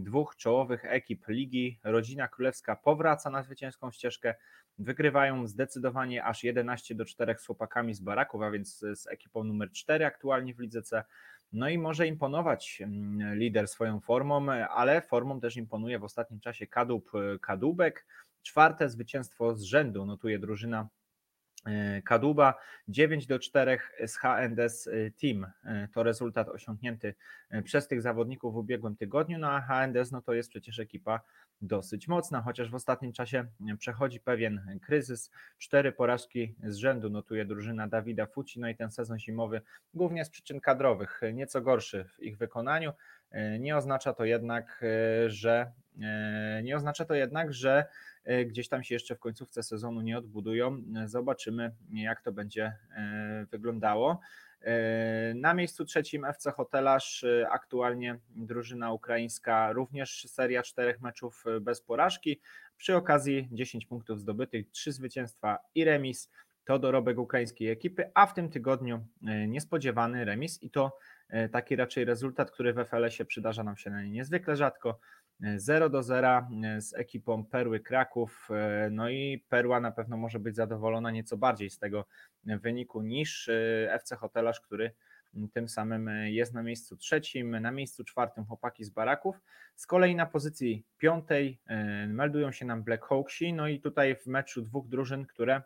dwóch 0.00 0.36
czołowych 0.36 0.84
ekip 0.84 1.28
ligi 1.28 1.80
Rodzina 1.84 2.28
Królewska 2.28 2.76
powraca 2.76 3.30
na 3.30 3.42
zwycięską 3.42 3.90
ścieżkę. 3.90 4.34
Wygrywają 4.78 5.46
zdecydowanie 5.46 6.24
aż 6.24 6.44
11 6.44 6.94
do 6.94 7.04
4 7.04 7.34
z 7.38 7.46
chłopakami 7.46 7.94
z 7.94 8.00
Baraków, 8.00 8.42
a 8.42 8.50
więc 8.50 8.78
z 8.78 9.06
ekipą 9.06 9.44
numer 9.44 9.70
4 9.72 10.06
aktualnie 10.06 10.54
w 10.54 10.58
lidze 10.58 10.82
C. 10.82 11.04
No 11.52 11.68
i 11.68 11.78
może 11.78 12.06
imponować 12.06 12.78
mm, 12.82 13.38
lider 13.38 13.68
swoją 13.68 14.00
formą, 14.00 14.50
ale 14.50 15.02
formą 15.02 15.40
też 15.40 15.56
imponuje 15.56 15.98
w 15.98 16.04
ostatnim 16.04 16.40
czasie 16.40 16.66
Kadub 16.66 17.10
Kadubek 17.42 18.06
Czwarte 18.48 18.88
zwycięstwo 18.88 19.56
z 19.56 19.62
rzędu 19.62 20.06
notuje 20.06 20.38
drużyna 20.38 20.80
e, 20.80 20.88
Kaduba 22.04 22.54
9 22.88 23.26
do 23.26 23.38
4 23.38 23.78
z 24.06 24.16
HNDS 24.16 24.86
e, 24.86 25.10
Team. 25.10 25.46
E, 25.64 25.88
to 25.94 26.02
rezultat 26.02 26.48
osiągnięty 26.48 27.14
przez 27.64 27.88
tych 27.88 28.02
zawodników 28.02 28.54
w 28.54 28.56
ubiegłym 28.56 28.96
tygodniu. 28.96 29.38
No 29.38 29.50
a 29.50 29.60
HNDS 29.60 30.12
no 30.12 30.22
to 30.22 30.32
jest 30.32 30.50
przecież 30.50 30.78
ekipa 30.78 31.20
dosyć 31.60 32.08
mocna, 32.08 32.42
chociaż 32.42 32.70
w 32.70 32.74
ostatnim 32.74 33.12
czasie 33.12 33.44
przechodzi 33.78 34.20
pewien 34.20 34.78
kryzys. 34.82 35.30
Cztery 35.58 35.92
porażki 35.92 36.54
z 36.62 36.76
rzędu 36.76 37.10
notuje 37.10 37.44
drużyna 37.44 37.88
Dawida 37.88 38.26
Fuci. 38.26 38.60
No 38.60 38.68
i 38.68 38.76
ten 38.76 38.90
sezon 38.90 39.18
zimowy 39.18 39.60
głównie 39.94 40.24
z 40.24 40.30
przyczyn 40.30 40.60
kadrowych, 40.60 41.20
nieco 41.32 41.60
gorszy 41.60 42.04
w 42.04 42.22
ich 42.22 42.38
wykonaniu. 42.38 42.92
Nie 43.60 43.76
oznacza 43.76 44.12
to 44.14 44.24
jednak, 44.24 44.84
że 45.26 45.72
nie 46.62 46.76
oznacza 46.76 47.04
to 47.04 47.14
jednak, 47.14 47.52
że 47.52 47.84
E, 48.28 48.44
gdzieś 48.44 48.68
tam 48.68 48.84
się 48.84 48.94
jeszcze 48.94 49.16
w 49.16 49.18
końcówce 49.18 49.62
sezonu 49.62 50.00
nie 50.00 50.18
odbudują. 50.18 50.82
E, 50.96 51.08
zobaczymy, 51.08 51.74
jak 51.90 52.22
to 52.22 52.32
będzie 52.32 52.76
e, 52.96 53.46
wyglądało. 53.50 54.20
Na 55.34 55.54
miejscu 55.54 55.84
trzecim 55.84 56.24
FC 56.24 56.50
Hotelarz, 56.50 57.24
aktualnie 57.50 58.18
drużyna 58.36 58.92
ukraińska, 58.92 59.72
również 59.72 60.26
seria 60.28 60.62
czterech 60.62 61.00
meczów 61.00 61.44
bez 61.60 61.80
porażki. 61.80 62.40
Przy 62.76 62.96
okazji 62.96 63.48
10 63.52 63.86
punktów 63.86 64.20
zdobytych, 64.20 64.70
3 64.70 64.92
zwycięstwa 64.92 65.58
i 65.74 65.84
remis. 65.84 66.30
To 66.68 66.78
dorobek 66.78 67.18
ukraińskiej 67.18 67.68
ekipy, 67.68 68.10
a 68.14 68.26
w 68.26 68.34
tym 68.34 68.50
tygodniu 68.50 69.06
niespodziewany 69.48 70.24
remis 70.24 70.62
i 70.62 70.70
to 70.70 70.98
taki 71.52 71.76
raczej 71.76 72.04
rezultat, 72.04 72.50
który 72.50 72.72
w 72.72 72.84
FLS-ie 72.84 73.26
przydarza 73.26 73.64
nam 73.64 73.76
się 73.76 73.90
niezwykle 73.90 74.56
rzadko. 74.56 75.00
0 75.40 75.88
do 75.88 76.02
0 76.02 76.48
e, 76.64 76.80
z 76.80 76.94
ekipą 76.94 77.44
Perły 77.44 77.80
Kraków. 77.80 78.48
E, 78.50 78.88
no 78.90 79.08
i 79.08 79.44
Perła 79.48 79.80
na 79.80 79.92
pewno 79.92 80.16
może 80.16 80.38
być 80.38 80.56
zadowolona 80.56 81.10
nieco 81.10 81.36
bardziej 81.36 81.70
z 81.70 81.78
tego 81.78 82.04
wyniku 82.44 83.02
niż 83.02 83.48
e, 83.48 83.92
FC 83.92 84.16
Hotelarz, 84.16 84.60
który 84.60 84.90
tym 85.52 85.68
samym 85.68 86.10
jest 86.24 86.54
na 86.54 86.62
miejscu 86.62 86.96
trzecim, 86.96 87.60
na 87.60 87.70
miejscu 87.70 88.04
czwartym 88.04 88.44
chłopaki 88.44 88.84
z 88.84 88.90
Baraków. 88.90 89.40
Z 89.76 89.86
kolei 89.86 90.14
na 90.14 90.26
pozycji 90.26 90.84
piątej 90.98 91.60
meldują 92.08 92.52
się 92.52 92.64
nam 92.64 92.82
Black 92.82 93.04
Hawksi, 93.04 93.52
no 93.52 93.68
i 93.68 93.80
tutaj 93.80 94.16
w 94.16 94.26
meczu 94.26 94.62
dwóch 94.62 94.88
drużyn, 94.88 95.26
które 95.26 95.62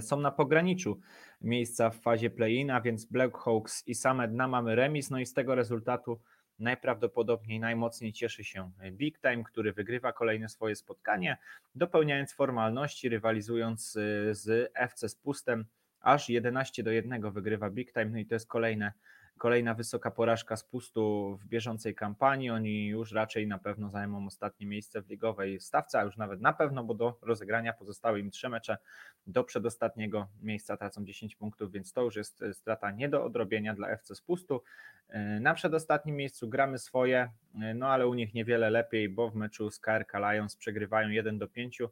są 0.00 0.20
na 0.20 0.30
pograniczu 0.30 1.00
miejsca 1.40 1.90
w 1.90 2.00
fazie 2.00 2.30
play-in, 2.30 2.70
a 2.70 2.80
więc 2.80 3.04
Black 3.04 3.38
Hawks 3.38 3.88
i 3.88 3.94
same 3.94 4.28
dna 4.28 4.48
mamy 4.48 4.74
remis, 4.74 5.10
no 5.10 5.18
i 5.18 5.26
z 5.26 5.34
tego 5.34 5.54
rezultatu 5.54 6.20
najprawdopodobniej 6.58 7.60
najmocniej 7.60 8.12
cieszy 8.12 8.44
się 8.44 8.70
Big 8.92 9.20
Time, 9.20 9.44
który 9.44 9.72
wygrywa 9.72 10.12
kolejne 10.12 10.48
swoje 10.48 10.76
spotkanie, 10.76 11.36
dopełniając 11.74 12.32
formalności, 12.32 13.08
rywalizując 13.08 13.96
y, 13.96 14.34
z 14.34 14.70
FC 14.74 15.08
Spustem. 15.08 15.64
Aż 16.00 16.28
11 16.28 16.82
do 16.82 16.90
1 16.90 17.30
wygrywa 17.32 17.70
Big 17.70 17.92
Time, 17.92 18.04
no 18.04 18.18
i 18.18 18.26
to 18.26 18.34
jest 18.34 18.48
kolejne 18.48 18.92
Kolejna 19.38 19.74
wysoka 19.74 20.10
porażka 20.10 20.56
z 20.56 20.64
pustu 20.64 21.36
w 21.40 21.46
bieżącej 21.46 21.94
kampanii. 21.94 22.50
Oni 22.50 22.86
już 22.86 23.12
raczej 23.12 23.46
na 23.46 23.58
pewno 23.58 23.90
zajmą 23.90 24.26
ostatnie 24.26 24.66
miejsce 24.66 25.02
w 25.02 25.08
ligowej 25.08 25.60
stawce, 25.60 26.00
a 26.00 26.04
już 26.04 26.16
nawet 26.16 26.40
na 26.40 26.52
pewno, 26.52 26.84
bo 26.84 26.94
do 26.94 27.18
rozegrania 27.22 27.72
pozostały 27.72 28.20
im 28.20 28.30
trzy 28.30 28.48
mecze. 28.48 28.78
Do 29.26 29.44
przedostatniego 29.44 30.28
miejsca 30.42 30.76
tracą 30.76 31.04
10 31.04 31.36
punktów, 31.36 31.72
więc 31.72 31.92
to 31.92 32.02
już 32.02 32.16
jest 32.16 32.42
e, 32.42 32.54
strata 32.54 32.90
nie 32.90 33.08
do 33.08 33.24
odrobienia 33.24 33.74
dla 33.74 33.88
FC 33.88 34.14
z 34.14 34.20
pustu. 34.20 34.62
E, 35.08 35.40
na 35.40 35.54
przedostatnim 35.54 36.16
miejscu 36.16 36.48
gramy 36.48 36.78
swoje, 36.78 37.30
e, 37.60 37.74
no 37.74 37.88
ale 37.88 38.06
u 38.06 38.14
nich 38.14 38.34
niewiele 38.34 38.70
lepiej, 38.70 39.08
bo 39.08 39.30
w 39.30 39.34
meczu 39.34 39.70
z 39.70 39.80
KRK 39.80 40.18
Lions 40.18 40.56
przegrywają 40.56 41.08
1 41.08 41.38
do 41.38 41.48
5. 41.48 41.82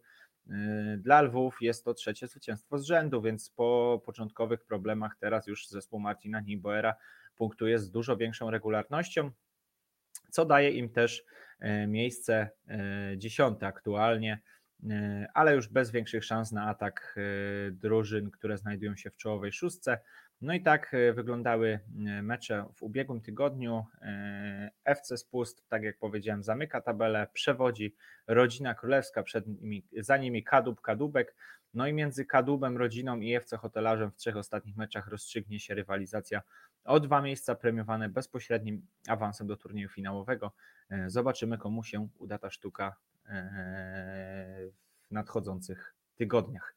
Dla 0.99 1.23
Lwów 1.23 1.57
jest 1.61 1.85
to 1.85 1.95
trzecie 1.95 2.27
zwycięstwo 2.27 2.79
z 2.79 2.85
rzędu, 2.85 3.23
więc 3.23 3.51
po 3.51 4.03
początkowych 4.05 4.65
problemach 4.65 5.17
teraz 5.17 5.47
już 5.47 5.69
zespół 5.69 6.01
Martina 6.01 6.41
Nieboera 6.41 6.95
punktuje 7.37 7.79
z 7.79 7.91
dużo 7.91 8.17
większą 8.17 8.51
regularnością, 8.51 9.31
co 10.31 10.45
daje 10.45 10.71
im 10.71 10.89
też 10.89 11.25
e, 11.61 11.87
miejsce 11.87 12.51
e, 12.69 12.79
dziesiąte 13.17 13.67
aktualnie, 13.67 14.41
e, 14.91 15.27
ale 15.35 15.55
już 15.55 15.69
bez 15.69 15.91
większych 15.91 16.25
szans 16.25 16.53
na 16.53 16.69
atak 16.69 17.17
drużyn, 17.71 18.31
które 18.31 18.59
znajdują 18.59 18.97
się 18.97 19.11
w 19.11 19.17
czołowej 19.17 19.53
szóstce. 19.53 19.99
No 20.41 20.55
i 20.55 20.63
tak 20.63 20.97
wyglądały 21.15 21.81
mecze 22.23 22.65
w 22.75 22.83
ubiegłym 22.83 23.21
tygodniu. 23.21 23.85
FC 24.85 25.17
Spust, 25.17 25.69
tak 25.69 25.83
jak 25.83 25.99
powiedziałem, 25.99 26.43
zamyka 26.43 26.81
tabelę, 26.81 27.27
przewodzi 27.33 27.95
Rodzina 28.27 28.75
Królewska, 28.75 29.23
przed 29.23 29.47
nimi, 29.47 29.85
za 29.97 30.17
nimi 30.17 30.45
Kadub, 30.45 30.81
Kadubek. 30.81 31.35
No 31.75 31.87
i 31.87 31.93
między 31.93 32.25
Kadubem, 32.25 32.77
Rodziną 32.77 33.21
i 33.21 33.35
FC 33.35 33.57
Hotelarzem 33.57 34.11
w 34.11 34.17
trzech 34.17 34.37
ostatnich 34.37 34.77
meczach 34.77 35.09
rozstrzygnie 35.09 35.61
się 35.61 35.75
rywalizacja 35.75 36.43
o 36.87 37.01
dwa 37.01 37.23
miejsca 37.23 37.55
premiowane 37.55 38.09
bezpośrednim 38.09 38.87
awansem 39.09 39.47
do 39.47 39.57
turnieju 39.57 39.89
finałowego. 39.89 40.53
E, 40.91 41.11
zobaczymy, 41.11 41.59
komu 41.59 41.85
się 41.85 42.09
uda 42.19 42.39
ta 42.39 42.51
sztuka 42.51 42.97
e, 43.27 44.71
w 45.09 45.11
nadchodzących 45.11 45.95
tygodniach. 46.17 46.75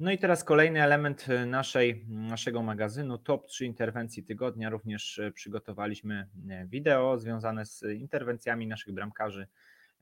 No 0.00 0.10
i 0.10 0.18
teraz 0.18 0.44
kolejny 0.44 0.82
element 0.82 1.26
naszej, 1.46 2.06
naszego 2.08 2.62
magazynu, 2.62 3.18
top 3.18 3.46
3 3.46 3.64
interwencji 3.64 4.24
tygodnia. 4.24 4.70
Również 4.70 5.20
przygotowaliśmy 5.34 6.28
wideo 6.66 7.18
związane 7.18 7.66
z 7.66 7.82
interwencjami 7.82 8.66
naszych 8.66 8.94
bramkarzy 8.94 9.46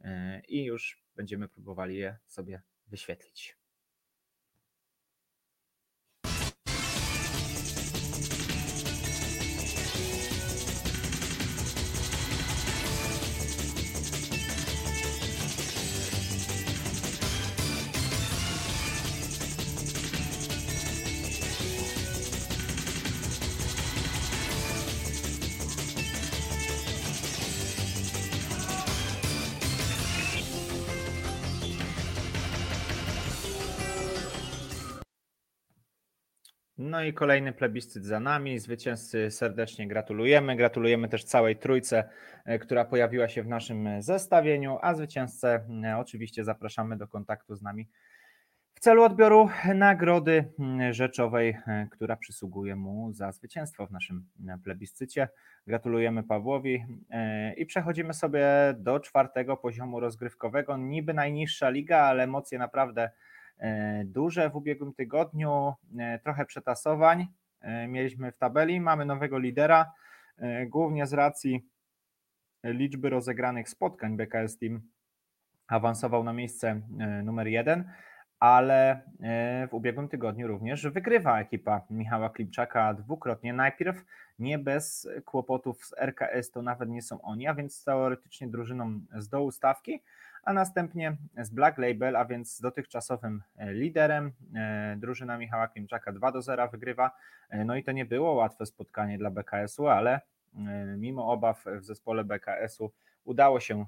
e, 0.01 0.41
i 0.41 0.65
już 0.65 1.05
będziemy 1.17 1.49
próbowali 1.49 1.97
je 1.97 2.17
sobie 2.27 2.63
wyświetlić. 2.87 3.64
No 36.85 37.05
i 37.05 37.13
kolejny 37.13 37.53
plebiscyt 37.53 38.05
za 38.05 38.21
nami. 38.21 38.59
Zwycięzcy 38.59 39.31
serdecznie 39.31 39.89
gratulujemy. 39.89 40.57
Gratulujemy 40.57 41.09
też 41.09 41.25
całej 41.25 41.57
trójce, 41.57 42.09
e, 42.45 42.59
która 42.59 42.85
pojawiła 42.85 43.29
się 43.29 43.43
w 43.43 43.49
naszym 43.49 44.03
zestawieniu, 44.03 44.79
a 44.83 44.95
zwycięzcę 44.95 45.67
e, 45.85 45.99
oczywiście 45.99 46.45
zapraszamy 46.45 46.97
do 46.97 47.09
kontaktu 47.09 47.57
z 47.57 47.63
nami 47.63 47.89
w 48.75 48.81
celu 48.81 49.03
odbioru 49.03 49.49
nagrody 49.75 50.53
rzeczowej, 50.91 51.59
e, 51.67 51.87
która 51.91 52.17
przysługuje 52.17 52.77
mu 52.77 53.13
za 53.13 53.33
zwycięstwo 53.33 53.87
w 53.87 53.91
naszym 53.91 54.27
plebiscycie. 54.65 55.29
Gratulujemy 55.67 56.23
Pawłowi 56.23 56.85
i 57.57 57.67
przechodzimy 57.67 58.15
sobie 58.15 58.47
do 58.77 59.01
czwartego 59.01 59.57
poziomu 59.57 60.01
rozgrywkowego. 60.01 60.77
Niby 60.77 61.15
najniższa 61.15 61.71
liga, 61.71 61.99
ale 61.99 62.25
emocje 62.25 62.59
naprawdę 62.59 63.11
duże 64.05 64.51
w 64.51 64.57
ubiegłym 64.57 64.95
tygodniu, 64.95 65.75
e, 65.99 66.19
trochę 66.19 66.45
przetasowań 66.45 67.27
e, 67.61 67.89
mieliśmy 67.89 68.33
w 68.33 68.39
tabeli, 68.39 68.81
mamy 68.81 69.05
nowego 69.05 69.39
lidera, 69.39 69.93
głównie 70.67 71.07
z 71.07 71.13
racji 71.13 71.69
liczby 72.65 73.11
rozegranych 73.11 73.69
spotkań 73.69 74.17
BKS 74.17 74.59
Team 74.59 74.83
awansował 75.67 76.25
na 76.25 76.33
miejsce 76.33 76.81
numer 77.23 77.47
jeden, 77.47 77.91
ale 78.39 79.03
w 79.71 79.75
ubiegłym 79.75 80.09
tygodniu 80.09 80.47
również 80.47 80.89
wygrywa 80.89 81.41
ekipa 81.41 81.81
Michała 81.91 82.31
Klipczaka 82.31 82.95
dwukrotnie. 82.95 83.53
Najpierw 83.53 84.05
nie 84.39 84.59
bez 84.59 85.09
kłopotów 85.25 85.85
z 85.85 85.95
RKS, 85.99 86.51
to 86.51 86.63
nawet 86.63 86.89
nie 86.89 87.03
są 87.03 87.23
oni, 87.23 87.47
a 87.47 87.55
więc 87.55 87.85
teoretycznie 87.85 88.49
drużyną 88.49 89.01
z 89.19 89.29
dołu 89.29 89.51
stawki, 89.51 90.03
a 90.45 90.53
następnie 90.53 91.17
z 91.43 91.51
Black 91.51 91.79
Label, 91.79 92.17
a 92.17 92.25
więc 92.25 92.57
z 92.57 92.61
dotychczasowym 92.61 93.43
e, 93.57 93.73
liderem. 93.73 94.33
E, 94.55 94.97
drużyna 94.99 95.39
Michała 95.39 95.69
Klimczaka 95.69 96.13
2 96.13 96.33
do 96.33 96.43
0 96.43 96.69
wygrywa. 96.69 97.11
E, 97.51 97.65
no 97.65 97.77
i 97.77 97.85
to 97.85 97.93
nie 97.93 98.05
było 98.05 98.33
łatwe 98.33 98.67
spotkanie 98.67 99.19
dla 99.19 99.31
BKS-u, 99.31 99.89
ale 99.89 100.21
mimo 100.97 101.33
obaw 101.33 101.65
w 101.81 101.85
zespole 101.85 102.25
BKS-u 102.25 102.93
udało 103.25 103.61
się 103.61 103.87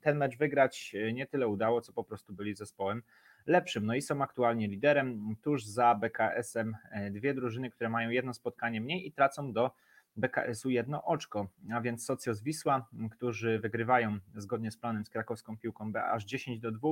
ten 0.00 0.18
mecz 0.18 0.38
wygrać. 0.38 0.94
Nie 1.12 1.26
tyle 1.26 1.48
udało, 1.48 1.80
co 1.80 1.92
po 1.92 2.04
prostu 2.04 2.32
byli 2.32 2.54
zespołem 2.54 3.02
lepszym. 3.46 3.86
No 3.86 3.94
i 3.94 4.02
są 4.02 4.22
aktualnie 4.22 4.68
liderem. 4.68 5.36
Tuż 5.42 5.64
za 5.64 5.94
BKS-em 5.94 6.76
dwie 7.10 7.34
drużyny, 7.34 7.70
które 7.70 7.90
mają 7.90 8.10
jedno 8.10 8.34
spotkanie 8.34 8.80
mniej 8.80 9.06
i 9.06 9.12
tracą 9.12 9.52
do 9.52 9.70
BKS-u 10.16 10.70
jedno 10.70 11.04
oczko, 11.04 11.48
a 11.72 11.80
więc 11.80 12.04
Socjos 12.04 12.42
Wisła, 12.42 12.88
którzy 13.10 13.58
wygrywają 13.58 14.18
zgodnie 14.34 14.70
z 14.70 14.76
planem 14.76 15.04
z 15.04 15.10
krakowską 15.10 15.58
piłką 15.58 15.92
B 15.92 16.04
aż 16.04 16.24
10 16.24 16.60
do 16.60 16.72
2. 16.72 16.88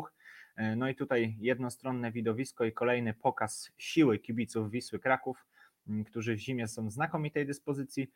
No 0.76 0.88
i 0.88 0.94
tutaj 0.94 1.36
jednostronne 1.40 2.12
widowisko 2.12 2.64
i 2.64 2.72
kolejny 2.72 3.14
pokaz 3.14 3.72
siły 3.78 4.18
kibiców 4.18 4.70
Wisły 4.70 4.98
Kraków, 4.98 5.46
którzy 6.06 6.36
w 6.36 6.38
zimie 6.38 6.68
są 6.68 6.88
w 6.88 6.92
znakomitej 6.92 7.46
dyspozycji. 7.46 8.10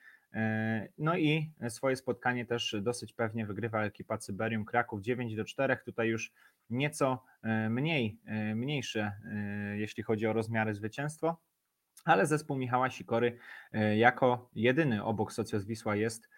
No 0.98 1.16
i 1.16 1.52
swoje 1.68 1.96
spotkanie 1.96 2.46
też 2.46 2.76
dosyć 2.82 3.12
pewnie 3.12 3.46
wygrywa 3.46 3.84
ekipa 3.84 4.18
Cyberium 4.18 4.64
Kraków 4.64 5.02
9 5.02 5.36
do 5.36 5.44
4. 5.44 5.76
Tutaj 5.84 6.08
już 6.08 6.32
nieco 6.70 7.24
mniej, 7.70 8.18
mniejsze, 8.54 9.12
jeśli 9.74 10.02
chodzi 10.02 10.26
o 10.26 10.32
rozmiary 10.32 10.74
zwycięstwo 10.74 11.36
ale 12.04 12.26
zespół 12.26 12.56
Michała 12.56 12.90
Sikory 12.90 13.38
e, 13.72 13.96
jako 13.96 14.50
jedyny 14.54 15.04
obok 15.04 15.32
Socjos 15.32 15.64
Wisła 15.64 15.96
jest 15.96 16.28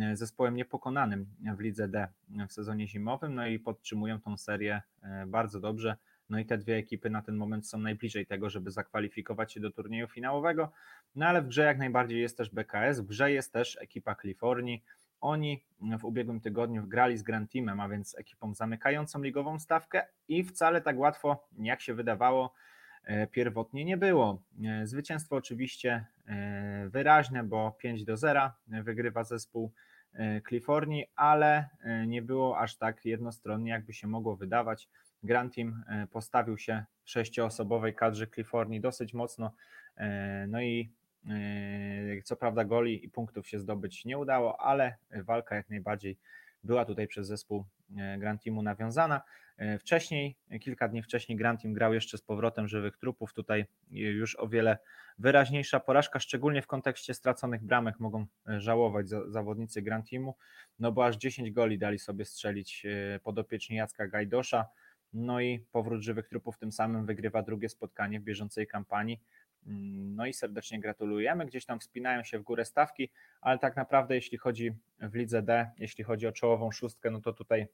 e, 0.00 0.16
zespołem 0.16 0.56
niepokonanym 0.56 1.26
w 1.56 1.60
lidze 1.60 1.88
D 1.88 2.08
w 2.48 2.52
sezonie 2.52 2.88
zimowym, 2.88 3.34
no 3.34 3.46
i 3.46 3.58
podtrzymują 3.58 4.20
tą 4.20 4.36
serię 4.36 4.82
e, 5.02 5.26
bardzo 5.26 5.60
dobrze. 5.60 5.96
No 6.30 6.38
i 6.38 6.46
te 6.46 6.58
dwie 6.58 6.76
ekipy 6.76 7.10
na 7.10 7.22
ten 7.22 7.36
moment 7.36 7.68
są 7.68 7.78
najbliżej 7.78 8.26
tego, 8.26 8.50
żeby 8.50 8.70
zakwalifikować 8.70 9.52
się 9.52 9.60
do 9.60 9.70
turnieju 9.70 10.08
finałowego. 10.08 10.72
No 11.14 11.26
ale 11.26 11.42
w 11.42 11.48
grze 11.48 11.62
jak 11.62 11.78
najbardziej 11.78 12.20
jest 12.20 12.38
też 12.38 12.50
BKS, 12.50 13.00
w 13.00 13.06
grze 13.06 13.32
jest 13.32 13.52
też 13.52 13.78
ekipa 13.80 14.14
Kalifornii. 14.14 14.84
Oni 15.20 15.64
w 15.98 16.04
ubiegłym 16.04 16.40
tygodniu 16.40 16.86
grali 16.86 17.16
z 17.16 17.22
Grand 17.22 17.52
Teamem, 17.52 17.80
a 17.80 17.88
więc 17.88 18.18
ekipą 18.18 18.54
zamykającą 18.54 19.22
ligową 19.22 19.58
stawkę 19.58 20.06
i 20.28 20.44
wcale 20.44 20.80
tak 20.80 20.98
łatwo, 20.98 21.48
jak 21.58 21.80
się 21.80 21.94
wydawało, 21.94 22.54
E, 22.54 22.72
pierwotnie 23.30 23.84
nie 23.84 23.96
było. 23.96 24.42
E, 24.64 24.86
zwycięstwo 24.86 25.36
oczywiście 25.36 26.04
e, 26.26 26.88
wyraźne, 26.88 27.44
bo 27.44 27.76
5 27.78 28.04
do 28.04 28.16
0 28.16 28.50
wygrywa 28.68 29.24
zespół 29.24 29.72
Kalifornii, 30.44 31.06
ale 31.16 31.68
nie 32.06 32.22
było 32.22 32.58
aż 32.58 32.76
tak 32.76 33.04
jednostronnie, 33.04 33.70
jakby 33.70 33.92
się 33.92 34.06
mogło 34.06 34.36
wydawać. 34.36 34.88
Grand 35.22 35.54
Team 35.54 35.84
postawił 36.10 36.58
się 36.58 36.84
w 37.04 37.10
sześcioosobowej 37.10 37.94
kadrze 37.94 38.26
Kalifornii 38.26 38.80
dosyć 38.80 39.14
mocno, 39.14 39.52
no 40.48 40.62
i 40.62 40.90
co 42.24 42.36
prawda 42.36 42.64
goli 42.64 43.04
i 43.04 43.08
punktów 43.08 43.48
się 43.48 43.58
zdobyć 43.58 44.04
nie 44.04 44.18
udało, 44.18 44.60
ale 44.60 44.96
walka 45.10 45.56
jak 45.56 45.70
najbardziej 45.70 46.18
była 46.64 46.84
tutaj 46.84 47.08
przez 47.08 47.26
zespół 47.26 47.64
Grand 48.18 48.42
Teamu 48.42 48.62
nawiązana. 48.62 49.22
E, 49.56 49.78
wcześniej, 49.78 50.36
kilka 50.60 50.88
dni 50.88 51.02
wcześniej 51.02 51.38
Grand 51.38 51.62
Team 51.62 51.74
grał 51.74 51.94
jeszcze 51.94 52.18
z 52.18 52.22
powrotem 52.22 52.68
żywych 52.68 52.96
trupów. 52.96 53.32
Tutaj 53.32 53.66
już 53.90 54.36
o 54.38 54.48
wiele 54.48 54.78
wyraźniejsza 55.18 55.80
porażka, 55.80 56.20
szczególnie 56.20 56.62
w 56.62 56.66
kontekście 56.66 57.14
straconych 57.14 57.64
bramek 57.64 58.00
mogą 58.00 58.26
e, 58.48 58.60
żałować 58.60 59.08
zawodnicy 59.08 59.82
Grand 59.82 60.10
Teamu, 60.10 60.36
no 60.78 60.92
bo 60.92 61.06
aż 61.06 61.16
10 61.16 61.50
goli 61.50 61.78
dali 61.78 61.98
sobie 61.98 62.24
strzelić 62.24 62.86
e, 62.86 63.20
podopieczni 63.20 63.76
Jacka 63.76 64.06
Gajdosza. 64.06 64.66
No 65.12 65.40
i 65.40 65.60
powrót 65.72 66.02
żywych 66.02 66.28
trupów 66.28 66.58
tym 66.58 66.72
samym 66.72 67.06
wygrywa 67.06 67.42
drugie 67.42 67.68
spotkanie 67.68 68.20
w 68.20 68.22
bieżącej 68.22 68.66
kampanii. 68.66 69.20
No 69.66 70.26
i 70.26 70.32
serdecznie 70.32 70.80
gratulujemy. 70.80 71.46
Gdzieś 71.46 71.64
tam 71.64 71.80
wspinają 71.80 72.24
się 72.24 72.38
w 72.38 72.42
górę 72.42 72.64
stawki, 72.64 73.10
ale 73.40 73.58
tak 73.58 73.76
naprawdę, 73.76 74.14
jeśli 74.14 74.38
chodzi 74.38 74.72
w 75.00 75.14
lidze 75.14 75.42
D, 75.42 75.70
jeśli 75.78 76.04
chodzi 76.04 76.26
o 76.26 76.32
czołową 76.32 76.70
szóstkę, 76.70 77.10
no 77.10 77.20
to 77.20 77.32
tutaj 77.32 77.66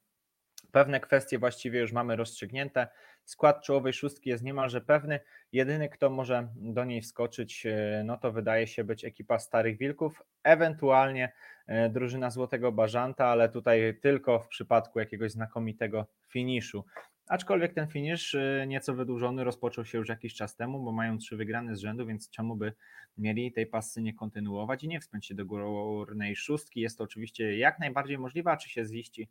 Pewne 0.71 0.99
kwestie 0.99 1.39
właściwie 1.39 1.79
już 1.79 1.91
mamy 1.91 2.15
rozstrzygnięte. 2.15 2.87
Skład 3.25 3.63
czołowej 3.63 3.93
szóstki 3.93 4.29
jest 4.29 4.43
niemalże 4.43 4.81
pewny. 4.81 5.19
Jedyny, 5.51 5.89
kto 5.89 6.09
może 6.09 6.47
do 6.55 6.85
niej 6.85 7.01
wskoczyć, 7.01 7.65
e, 7.65 8.03
no 8.05 8.17
to 8.17 8.31
wydaje 8.31 8.67
się 8.67 8.83
być 8.83 9.05
ekipa 9.05 9.39
Starych 9.39 9.77
Wilków, 9.77 10.23
ewentualnie 10.43 11.31
e, 11.67 11.89
drużyna 11.89 12.29
Złotego 12.31 12.71
Bażanta, 12.71 13.25
ale 13.25 13.49
tutaj 13.49 13.99
tylko 14.01 14.39
w 14.39 14.47
przypadku 14.47 14.99
jakiegoś 14.99 15.31
znakomitego 15.31 16.05
finiszu. 16.27 16.85
Aczkolwiek 17.27 17.73
ten 17.73 17.87
finisz 17.87 18.35
e, 18.35 18.65
nieco 18.67 18.93
wydłużony 18.93 19.43
rozpoczął 19.43 19.85
się 19.85 19.97
już 19.97 20.09
jakiś 20.09 20.33
czas 20.33 20.55
temu, 20.55 20.83
bo 20.83 20.91
mają 20.91 21.17
trzy 21.17 21.37
wygrane 21.37 21.75
z 21.75 21.79
rzędu, 21.79 22.05
więc 22.05 22.29
czemu 22.29 22.55
by 22.55 22.73
mieli 23.17 23.51
tej 23.51 23.67
pasy 23.67 24.01
nie 24.01 24.13
kontynuować 24.13 24.83
i 24.83 24.87
nie 24.87 24.99
wspiąć 24.99 25.25
się 25.25 25.35
do 25.35 25.45
górnej 25.45 26.35
szóstki. 26.35 26.81
Jest 26.81 26.97
to 26.97 27.03
oczywiście 27.03 27.57
jak 27.57 27.79
najbardziej 27.79 28.17
możliwe, 28.17 28.51
a 28.51 28.57
czy 28.57 28.69
się 28.69 28.85
ziści 28.85 29.29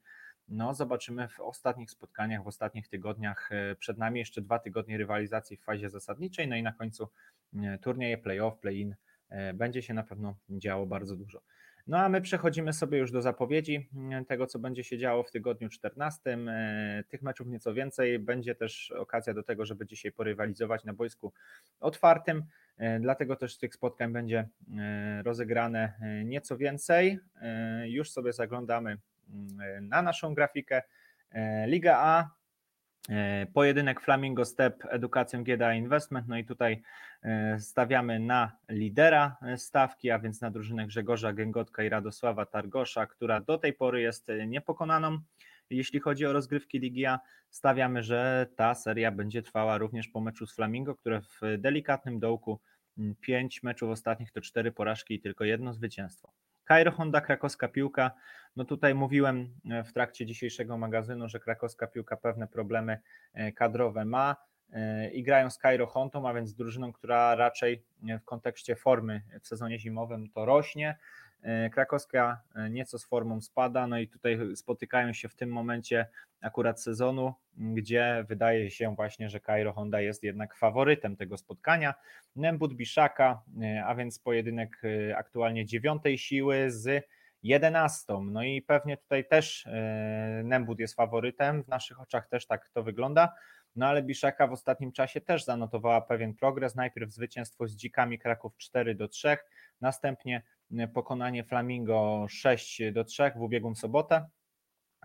no, 0.48 0.74
zobaczymy 0.74 1.28
w 1.28 1.40
ostatnich 1.40 1.90
spotkaniach, 1.90 2.44
w 2.44 2.46
ostatnich 2.46 2.88
tygodniach. 2.88 3.48
E, 3.52 3.76
przed 3.76 3.98
nami 3.98 4.18
jeszcze 4.18 4.42
dwa 4.42 4.58
tygodnie 4.58 4.98
rywalizacji 4.98 5.56
w 5.56 5.62
fazie 5.62 5.90
zasadniczej, 5.90 6.48
no 6.48 6.56
i 6.56 6.62
na 6.62 6.72
końcu 6.72 7.08
e, 7.54 7.78
turnieje 7.78 8.18
playoff, 8.18 8.58
play-in. 8.58 8.94
Będzie 9.54 9.82
się 9.82 9.94
na 9.94 10.02
pewno 10.02 10.36
działo 10.48 10.86
bardzo 10.86 11.16
dużo. 11.16 11.40
No 11.90 11.98
a 11.98 12.08
my 12.08 12.20
przechodzimy 12.20 12.72
sobie 12.72 12.98
już 12.98 13.12
do 13.12 13.22
zapowiedzi 13.22 13.88
tego, 14.28 14.46
co 14.46 14.58
będzie 14.58 14.84
się 14.84 14.98
działo 14.98 15.22
w 15.22 15.30
tygodniu 15.30 15.68
14. 15.68 16.38
Tych 17.08 17.22
meczów 17.22 17.46
nieco 17.46 17.74
więcej. 17.74 18.18
Będzie 18.18 18.54
też 18.54 18.90
okazja 18.90 19.34
do 19.34 19.42
tego, 19.42 19.66
żeby 19.66 19.86
dzisiaj 19.86 20.12
porywalizować 20.12 20.84
na 20.84 20.92
boisku 20.92 21.32
otwartym. 21.80 22.44
Dlatego 23.00 23.36
też 23.36 23.58
tych 23.58 23.74
spotkań 23.74 24.12
będzie 24.12 24.48
rozegrane 25.24 25.92
nieco 26.24 26.56
więcej. 26.56 27.18
Już 27.84 28.10
sobie 28.10 28.32
zaglądamy 28.32 28.98
na 29.80 30.02
naszą 30.02 30.34
grafikę. 30.34 30.82
E, 31.32 31.66
Liga 31.66 31.96
A, 31.98 32.22
e, 32.22 32.28
pojedynek 33.52 34.00
Flamingo 34.00 34.44
Step, 34.44 34.82
edukacją 34.88 35.44
GDA 35.44 35.74
Investment, 35.74 36.28
no 36.28 36.38
i 36.38 36.44
tutaj 36.44 36.82
e, 37.22 37.60
stawiamy 37.60 38.20
na 38.20 38.52
lidera 38.68 39.36
stawki, 39.56 40.10
a 40.10 40.18
więc 40.18 40.40
na 40.40 40.50
drużynę 40.50 40.86
Grzegorza 40.86 41.32
Gęgotka 41.32 41.82
i 41.82 41.88
Radosława 41.88 42.46
Targosza, 42.46 43.06
która 43.06 43.40
do 43.40 43.58
tej 43.58 43.72
pory 43.72 44.00
jest 44.00 44.28
niepokonaną. 44.46 45.18
Jeśli 45.70 46.00
chodzi 46.00 46.26
o 46.26 46.32
rozgrywki 46.32 46.78
Ligi 46.78 47.06
A, 47.06 47.20
stawiamy, 47.50 48.02
że 48.02 48.46
ta 48.56 48.74
seria 48.74 49.10
będzie 49.10 49.42
trwała 49.42 49.78
również 49.78 50.08
po 50.08 50.20
meczu 50.20 50.46
z 50.46 50.54
Flamingo, 50.54 50.94
które 50.94 51.20
w 51.20 51.40
delikatnym 51.58 52.18
dołku 52.18 52.60
5 53.20 53.62
meczów 53.62 53.90
ostatnich 53.90 54.32
to 54.32 54.40
4 54.40 54.72
porażki 54.72 55.14
i 55.14 55.20
tylko 55.20 55.44
jedno 55.44 55.72
zwycięstwo. 55.72 56.32
Kairo 56.70 56.92
Honda, 56.92 57.20
krakowska 57.20 57.68
piłka. 57.68 58.10
No 58.56 58.64
tutaj 58.64 58.94
mówiłem 58.94 59.54
e, 59.70 59.84
w 59.84 59.92
trakcie 59.92 60.26
dzisiejszego 60.26 60.78
magazynu, 60.78 61.28
że 61.28 61.40
krakowska 61.40 61.86
piłka 61.86 62.16
pewne 62.16 62.46
problemy 62.46 62.98
e, 63.34 63.52
kadrowe 63.52 64.04
ma 64.04 64.36
e, 64.72 65.10
i 65.10 65.22
grają 65.22 65.50
z 65.50 65.58
Kairo 65.58 65.86
Hondą, 65.86 66.28
a 66.28 66.34
więc 66.34 66.54
drużyną, 66.54 66.92
która 66.92 67.34
raczej 67.34 67.82
w 68.02 68.24
kontekście 68.24 68.76
formy 68.76 69.22
w 69.42 69.48
sezonie 69.48 69.78
zimowym 69.78 70.30
to 70.30 70.44
rośnie. 70.44 70.96
Krakowska 71.72 72.42
nieco 72.70 72.98
z 72.98 73.04
formą 73.04 73.40
spada, 73.40 73.86
no 73.86 73.98
i 73.98 74.08
tutaj 74.08 74.38
spotykają 74.56 75.12
się 75.12 75.28
w 75.28 75.34
tym 75.34 75.50
momencie 75.50 76.06
akurat 76.40 76.82
sezonu, 76.82 77.34
gdzie 77.56 78.24
wydaje 78.28 78.70
się 78.70 78.94
właśnie, 78.94 79.28
że 79.28 79.40
Cairo 79.40 79.72
Honda 79.72 80.00
jest 80.00 80.22
jednak 80.22 80.56
faworytem 80.56 81.16
tego 81.16 81.36
spotkania. 81.36 81.94
Nembut 82.36 82.74
Biszaka, 82.74 83.42
a 83.86 83.94
więc 83.94 84.18
pojedynek 84.18 84.82
aktualnie 85.16 85.66
dziewiątej 85.66 86.18
siły 86.18 86.70
z 86.70 87.06
11. 87.42 88.14
No 88.22 88.42
i 88.42 88.62
pewnie 88.62 88.96
tutaj 88.96 89.28
też 89.28 89.68
Nembut 90.44 90.78
jest 90.78 90.94
faworytem, 90.94 91.62
w 91.64 91.68
naszych 91.68 92.00
oczach 92.00 92.28
też 92.28 92.46
tak 92.46 92.68
to 92.68 92.82
wygląda. 92.82 93.34
No 93.76 93.86
ale 93.86 94.02
Biszaka 94.02 94.46
w 94.46 94.52
ostatnim 94.52 94.92
czasie 94.92 95.20
też 95.20 95.44
zanotowała 95.44 96.00
pewien 96.00 96.34
progres. 96.34 96.74
Najpierw 96.74 97.10
zwycięstwo 97.10 97.66
z 97.66 97.76
Dzikami 97.76 98.18
Kraków 98.18 98.56
4 98.56 98.94
do 98.94 99.08
3, 99.08 99.36
następnie 99.80 100.42
pokonanie 100.94 101.44
Flamingo 101.44 102.26
6 102.28 102.82
do 102.92 103.04
3 103.04 103.32
w 103.36 103.42
ubiegłą 103.42 103.74
sobotę. 103.74 104.26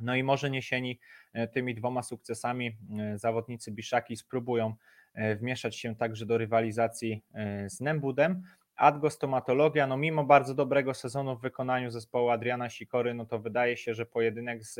No 0.01 0.15
i 0.15 0.23
może 0.23 0.49
niesieni 0.49 0.99
e, 1.33 1.47
tymi 1.47 1.75
dwoma 1.75 2.03
sukcesami 2.03 2.77
e, 2.99 3.17
zawodnicy 3.17 3.71
Biszaki 3.71 4.17
spróbują 4.17 4.73
e, 5.13 5.35
wmieszać 5.35 5.75
się 5.75 5.95
także 5.95 6.25
do 6.25 6.37
rywalizacji 6.37 7.23
z 7.67 7.79
Nembudem. 7.79 8.43
Adgo 8.75 9.09
Stomatologia, 9.09 9.87
no 9.87 9.97
mimo 9.97 10.23
bardzo 10.23 10.53
dobrego 10.53 10.93
sezonu 10.93 11.37
w 11.37 11.41
wykonaniu 11.41 11.91
zespołu 11.91 12.29
Adriana 12.29 12.69
Sikory, 12.69 13.13
no 13.13 13.25
to 13.25 13.39
wydaje 13.39 13.77
się, 13.77 13.93
że 13.93 14.05
pojedynek 14.05 14.63
z 14.63 14.79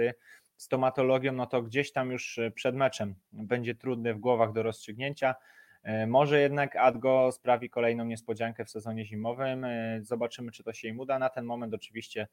stomatologią, 0.58 1.34
no 1.34 1.46
to 1.46 1.62
gdzieś 1.62 1.92
tam 1.92 2.12
już 2.12 2.40
przed 2.56 2.76
meczem 2.76 3.16
będzie 3.32 3.76
trudny 3.76 4.14
w 4.14 4.20
głowach 4.20 4.54
do 4.54 4.64
rozstrzygnięcia. 4.64 5.36
E, 5.86 6.08
może 6.08 6.42
jednak 6.42 6.76
Adgo 6.76 7.32
sprawi 7.32 7.70
kolejną 7.70 8.06
niespodziankę 8.06 8.66
w 8.66 8.70
sezonie 8.70 9.06
zimowym. 9.06 9.64
E, 9.64 10.00
zobaczymy, 10.04 10.52
czy 10.52 10.64
to 10.64 10.74
się 10.74 10.88
im 10.88 11.00
uda. 11.00 11.20
Na 11.20 11.30
ten 11.30 11.46
moment, 11.46 11.74
oczywiście, 11.74 12.28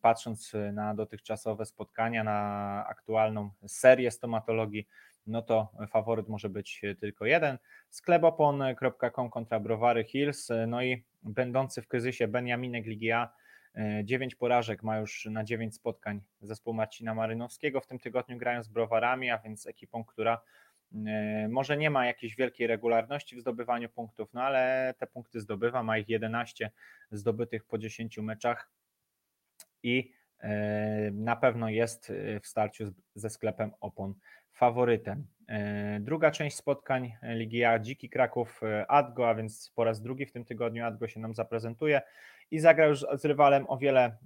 patrząc 0.00 0.52
na 0.72 0.94
dotychczasowe 0.94 1.66
spotkania, 1.66 2.24
na 2.24 2.86
aktualną 2.88 3.50
serię 3.66 4.10
stomatologii, 4.10 4.88
no 5.26 5.42
to 5.42 5.68
faworyt 5.90 6.28
może 6.28 6.48
być 6.48 6.82
tylko 7.00 7.26
jeden. 7.26 7.58
Sklepopon.com 7.90 9.30
kontra 9.30 9.60
Browary 9.60 10.04
Hills, 10.04 10.48
no 10.66 10.82
i 10.82 11.04
będący 11.22 11.82
w 11.82 11.88
kryzysie 11.88 12.28
Benjaminek 12.28 12.86
Ligi 12.86 13.12
A 13.12 13.32
9 14.04 14.34
porażek 14.34 14.82
ma 14.82 14.98
już 14.98 15.28
na 15.30 15.44
9 15.44 15.74
spotkań 15.74 16.20
zespół 16.40 16.74
Marcina 16.74 17.14
Marynowskiego. 17.14 17.80
W 17.80 17.86
tym 17.86 17.98
tygodniu 17.98 18.38
grają 18.38 18.62
z 18.62 18.68
Browarami, 18.68 19.30
a 19.30 19.38
więc 19.38 19.66
ekipą, 19.66 20.04
która 20.04 20.34
e, 20.34 20.40
może 21.48 21.76
nie 21.76 21.90
ma 21.90 22.06
jakiejś 22.06 22.36
wielkiej 22.36 22.66
regularności 22.66 23.36
w 23.36 23.40
zdobywaniu 23.40 23.88
punktów, 23.88 24.28
no 24.32 24.42
ale 24.42 24.94
te 24.98 25.06
punkty 25.06 25.40
zdobywa, 25.40 25.82
ma 25.82 25.98
ich 25.98 26.08
11 26.08 26.70
zdobytych 27.10 27.64
po 27.64 27.78
10 27.78 28.18
meczach 28.18 28.70
i 29.82 30.12
e, 30.40 31.10
na 31.10 31.36
pewno 31.36 31.68
jest 31.68 32.12
w 32.42 32.46
starciu 32.46 32.92
ze 33.14 33.30
sklepem 33.30 33.70
opon 33.80 34.14
faworytem. 34.52 35.26
Druga 36.00 36.30
część 36.30 36.56
spotkań 36.56 37.12
Ligi 37.22 37.64
A 37.64 37.78
Dziki 37.78 38.10
Kraków 38.10 38.60
Adgo, 38.88 39.28
a 39.28 39.34
więc 39.34 39.72
po 39.74 39.84
raz 39.84 40.00
drugi 40.02 40.26
w 40.26 40.32
tym 40.32 40.44
tygodniu 40.44 40.84
Adgo 40.84 41.08
się 41.08 41.20
nam 41.20 41.34
zaprezentuje 41.34 42.02
i 42.50 42.58
zagra 42.58 42.86
już 42.86 43.06
z 43.14 43.24
rywalem 43.24 43.64
o 43.68 43.78
wiele 43.78 44.16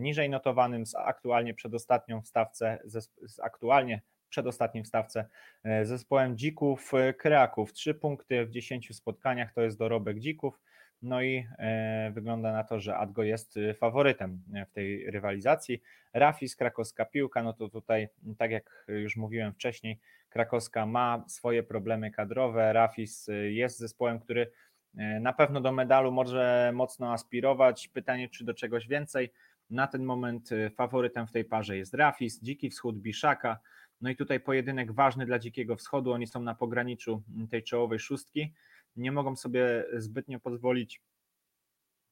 niżej 0.00 0.30
notowanym, 0.30 0.86
z 0.86 0.94
aktualnie 0.94 1.54
przedostatnią 1.54 2.22
w 2.22 2.26
stawce, 2.26 2.78
z 2.84 3.40
aktualnie 3.40 4.00
przedostatnim 4.34 4.84
w 4.84 4.88
stawce 4.88 5.28
e, 5.64 5.84
zespołem 5.84 6.36
Dzików 6.36 6.92
Kraków. 7.18 7.72
Trzy 7.72 7.94
punkty 7.94 8.46
w 8.46 8.50
10 8.50 8.96
spotkaniach 8.96 9.52
to 9.52 9.62
jest 9.62 9.78
dorobek 9.78 10.18
Dzików. 10.18 10.60
No 11.02 11.22
i 11.22 11.46
e, 11.58 12.10
wygląda 12.14 12.52
na 12.52 12.64
to, 12.64 12.80
że 12.80 12.96
Adgo 12.96 13.22
jest 13.22 13.58
faworytem 13.78 14.42
w 14.68 14.72
tej 14.72 15.10
rywalizacji. 15.10 15.82
Rafis, 16.12 16.56
krakowska 16.56 17.04
piłka, 17.04 17.42
no 17.42 17.52
to 17.52 17.68
tutaj, 17.68 18.08
tak 18.38 18.50
jak 18.50 18.86
już 18.88 19.16
mówiłem 19.16 19.52
wcześniej, 19.52 20.00
Krakowska 20.28 20.86
ma 20.86 21.24
swoje 21.28 21.62
problemy 21.62 22.10
kadrowe. 22.10 22.72
Rafis 22.72 23.30
jest 23.50 23.78
zespołem, 23.78 24.20
który 24.20 24.50
E, 24.96 25.20
na 25.20 25.32
pewno 25.32 25.60
do 25.60 25.72
medalu 25.72 26.12
może 26.12 26.72
mocno 26.74 27.12
aspirować. 27.12 27.88
Pytanie, 27.88 28.28
czy 28.28 28.44
do 28.44 28.54
czegoś 28.54 28.88
więcej. 28.88 29.32
Na 29.70 29.86
ten 29.86 30.04
moment 30.04 30.52
e, 30.52 30.70
faworytem 30.70 31.26
w 31.26 31.32
tej 31.32 31.44
parze 31.44 31.76
jest 31.76 31.94
Rafis, 31.94 32.42
Dziki 32.42 32.70
Wschód, 32.70 32.98
Biszaka. 32.98 33.58
No 34.04 34.10
i 34.10 34.16
tutaj 34.16 34.40
pojedynek 34.40 34.92
ważny 34.92 35.26
dla 35.26 35.38
Dzikiego 35.38 35.76
Wschodu. 35.76 36.12
Oni 36.12 36.26
są 36.26 36.42
na 36.42 36.54
pograniczu 36.54 37.22
tej 37.50 37.62
czołowej 37.62 37.98
szóstki. 37.98 38.54
Nie 38.96 39.12
mogą 39.12 39.36
sobie 39.36 39.84
zbytnio 39.92 40.40
pozwolić, 40.40 41.02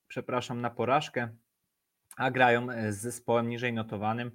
przepraszam, 0.09 0.61
na 0.61 0.71
porażkę, 0.71 1.29
a 2.17 2.31
grają 2.31 2.67
z 2.91 2.97
zespołem 2.97 3.49
niżej 3.49 3.73
notowanym. 3.73 4.33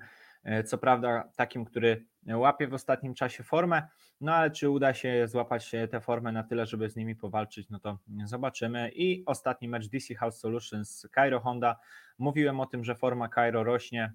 E, 0.47 0.63
co 0.63 0.77
prawda 0.77 1.31
takim, 1.36 1.65
który 1.65 2.05
łapie 2.27 2.67
w 2.67 2.73
ostatnim 2.73 3.13
czasie 3.13 3.43
formę, 3.43 3.88
no 4.21 4.33
ale 4.33 4.51
czy 4.51 4.69
uda 4.69 4.93
się 4.93 5.27
złapać 5.27 5.71
tę 5.91 6.01
formę 6.01 6.31
na 6.31 6.43
tyle, 6.43 6.65
żeby 6.65 6.89
z 6.89 6.95
nimi 6.95 7.15
powalczyć, 7.15 7.69
no 7.69 7.79
to 7.79 7.99
zobaczymy. 8.25 8.91
I 8.95 9.25
ostatni 9.25 9.67
mecz 9.67 9.88
DC 9.88 10.15
House 10.15 10.39
Solutions, 10.39 11.07
Cairo 11.15 11.39
Honda. 11.39 11.79
Mówiłem 12.17 12.60
o 12.60 12.65
tym, 12.65 12.83
że 12.83 12.95
forma 12.95 13.29
Cairo 13.29 13.63
rośnie, 13.63 14.13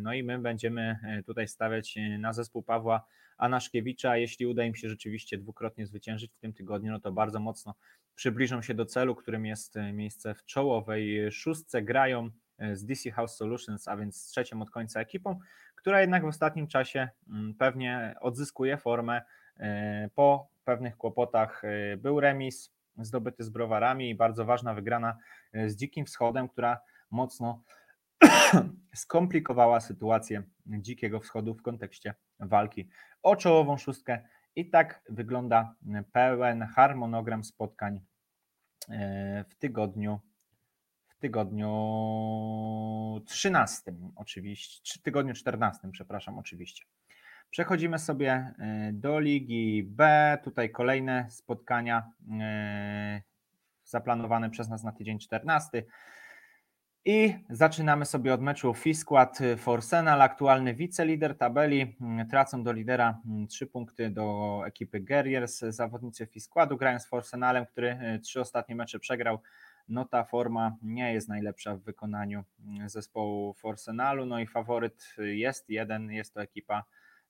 no 0.00 0.14
i 0.14 0.22
my 0.22 0.38
będziemy 0.38 0.98
e, 1.04 1.22
tutaj 1.22 1.48
stawiać 1.48 1.94
na 2.18 2.32
zespół 2.32 2.62
Pawła 2.62 3.04
Anaszkiewicza. 3.38 4.16
Jeśli 4.16 4.46
uda 4.46 4.64
im 4.64 4.74
się 4.74 4.88
rzeczywiście 4.88 5.38
dwukrotnie 5.38 5.86
zwyciężyć 5.86 6.32
w 6.32 6.38
tym 6.38 6.52
tygodniu, 6.52 6.92
no 6.92 7.00
to 7.00 7.12
bardzo 7.12 7.40
mocno 7.40 7.74
przybliżą 8.14 8.62
się 8.62 8.74
do 8.74 8.86
celu, 8.86 9.14
którym 9.14 9.46
jest 9.46 9.76
e, 9.76 9.92
miejsce 9.92 10.34
w 10.34 10.44
czołowej 10.44 11.32
szóstce. 11.32 11.82
Grają 11.82 12.30
z 12.72 12.84
DC 12.84 13.10
House 13.10 13.36
Solutions, 13.36 13.88
a 13.88 13.96
więc 13.96 14.16
z 14.16 14.26
trzecią 14.26 14.62
od 14.62 14.70
końca 14.70 15.00
ekipą, 15.00 15.38
która 15.74 16.00
jednak 16.00 16.22
w 16.22 16.26
ostatnim 16.26 16.66
czasie 16.66 17.08
mm, 17.28 17.54
pewnie 17.54 18.14
odzyskuje 18.20 18.76
formę 18.76 19.22
e, 19.56 20.08
po 20.14 20.48
pewnych 20.64 20.96
kłopotach. 20.96 21.62
E, 21.64 21.96
był 21.96 22.20
remis 22.20 22.72
zdobyty 22.98 23.44
z 23.44 23.50
browarami 23.50 24.10
i 24.10 24.14
bardzo 24.14 24.44
ważna 24.44 24.74
wygrana 24.74 25.16
e, 25.52 25.70
z 25.70 25.76
Dzikim 25.76 26.06
Wschodem, 26.06 26.48
która 26.48 26.80
mocno 27.10 27.62
skomplikowała 28.94 29.80
sytuację 29.80 30.42
Dzikiego 30.66 31.20
Wschodu 31.20 31.54
w 31.54 31.62
kontekście 31.62 32.14
walki 32.40 32.88
o 33.22 33.36
czołową 33.36 33.76
szóstkę. 33.76 34.24
I 34.56 34.70
tak 34.70 35.02
wygląda 35.08 35.74
pełen 36.12 36.62
harmonogram 36.62 37.44
spotkań 37.44 38.00
w 39.48 39.54
tygodniu 39.58 40.20
tygodniu 41.20 41.70
13 43.26 43.92
oczywiście, 44.16 45.00
tygodniu 45.02 45.34
14, 45.34 45.88
przepraszam, 45.92 46.38
oczywiście. 46.38 46.84
Przechodzimy 47.50 47.98
sobie 47.98 48.54
y, 48.88 48.92
do 48.92 49.20
Ligi 49.20 49.82
B. 49.82 50.38
Tutaj 50.44 50.70
kolejne 50.70 51.26
spotkania 51.30 52.10
y, 52.20 53.22
zaplanowane 53.84 54.50
przez 54.50 54.68
nas 54.68 54.84
na 54.84 54.92
tydzień 54.92 55.18
14. 55.18 55.82
I 57.04 57.34
zaczynamy 57.50 58.04
sobie 58.04 58.34
od 58.34 58.40
meczu 58.40 58.74
Fiskład 58.74 59.38
Forsenal, 59.56 60.22
aktualny 60.22 60.74
wicelider 60.74 61.38
tabeli. 61.38 61.96
Y, 62.22 62.26
tracą 62.30 62.62
do 62.62 62.72
lidera 62.72 63.18
3 63.48 63.66
punkty 63.66 64.10
do 64.10 64.60
ekipy 64.66 65.00
Guerriers. 65.00 65.58
Zawodnicy 65.58 66.26
Fiskładu 66.26 66.76
grają 66.76 66.98
z 66.98 67.06
Forsenalem, 67.06 67.66
który 67.66 68.20
trzy 68.22 68.40
ostatnie 68.40 68.74
mecze 68.74 68.98
przegrał 68.98 69.38
no 69.90 70.04
ta 70.04 70.24
forma 70.24 70.76
nie 70.82 71.12
jest 71.12 71.28
najlepsza 71.28 71.76
w 71.76 71.80
wykonaniu 71.80 72.44
mm, 72.66 72.88
zespołu 72.88 73.54
Forsenalu, 73.54 74.26
no 74.26 74.40
i 74.40 74.46
faworyt 74.46 75.16
jest 75.18 75.70
jeden, 75.70 76.10
jest 76.10 76.34
to 76.34 76.42
ekipa 76.42 76.84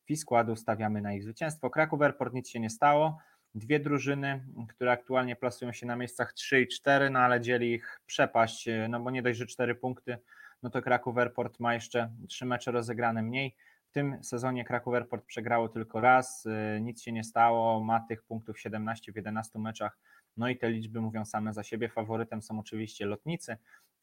Fiskładu, 0.04 0.56
stawiamy 0.56 1.00
na 1.00 1.12
ich 1.12 1.22
zwycięstwo. 1.22 1.70
Kraków 1.70 2.02
Airport 2.02 2.34
nic 2.34 2.48
się 2.48 2.60
nie 2.60 2.70
stało, 2.70 3.18
dwie 3.54 3.80
drużyny, 3.80 4.44
które 4.68 4.92
aktualnie 4.92 5.36
plasują 5.36 5.72
się 5.72 5.86
na 5.86 5.96
miejscach 5.96 6.32
3 6.32 6.60
i 6.60 6.68
4, 6.68 7.10
no 7.10 7.18
ale 7.18 7.40
dzieli 7.40 7.72
ich 7.72 8.00
przepaść, 8.06 8.68
no 8.88 9.00
bo 9.00 9.10
nie 9.10 9.22
dość, 9.22 9.38
że 9.38 9.46
4 9.46 9.74
punkty, 9.74 10.18
no 10.62 10.70
to 10.70 10.82
Kraków 10.82 11.18
Airport 11.18 11.60
ma 11.60 11.74
jeszcze 11.74 12.10
3 12.28 12.46
mecze 12.46 12.70
rozegrane 12.70 13.22
mniej. 13.22 13.56
W 13.90 13.92
tym 13.92 14.24
sezonie 14.24 14.64
Kraków 14.64 14.94
Airport 14.94 15.24
przegrało 15.24 15.68
tylko 15.68 16.00
raz, 16.00 16.46
y, 16.46 16.80
nic 16.80 17.02
się 17.02 17.12
nie 17.12 17.24
stało, 17.24 17.84
ma 17.84 18.00
tych 18.00 18.22
punktów 18.22 18.60
17 18.60 19.12
w 19.12 19.16
11 19.16 19.58
meczach 19.58 19.98
no 20.36 20.48
i 20.48 20.56
te 20.56 20.70
liczby 20.70 21.00
mówią 21.00 21.24
same 21.24 21.52
za 21.52 21.62
siebie. 21.62 21.88
Faworytem 21.88 22.42
są 22.42 22.60
oczywiście 22.60 23.06
lotnicy. 23.06 23.56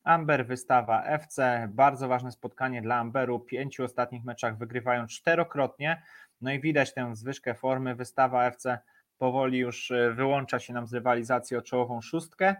Amber, 0.04 0.48
wystawa 0.48 1.04
FC, 1.04 1.68
bardzo 1.74 2.08
ważne 2.08 2.32
spotkanie 2.32 2.82
dla 2.82 2.96
Amberu. 2.96 3.40
Pięciu 3.40 3.84
ostatnich 3.84 4.24
meczach 4.24 4.58
wygrywają 4.58 5.08
czterokrotnie. 5.08 6.02
No 6.42 6.52
i 6.52 6.60
widać 6.60 6.94
tę 6.94 7.16
zwyżkę 7.16 7.56
formy. 7.56 7.96
Wystawa 7.96 8.46
FC 8.46 8.80
powoli 9.18 9.60
już 9.60 9.92
e, 9.92 10.14
wyłącza 10.14 10.60
się 10.60 10.74
nam 10.74 10.88
z 10.88 10.94
rywalizacji 10.94 11.58
o 11.58 11.62
czołową 11.62 12.02
szóstkę. 12.02 12.56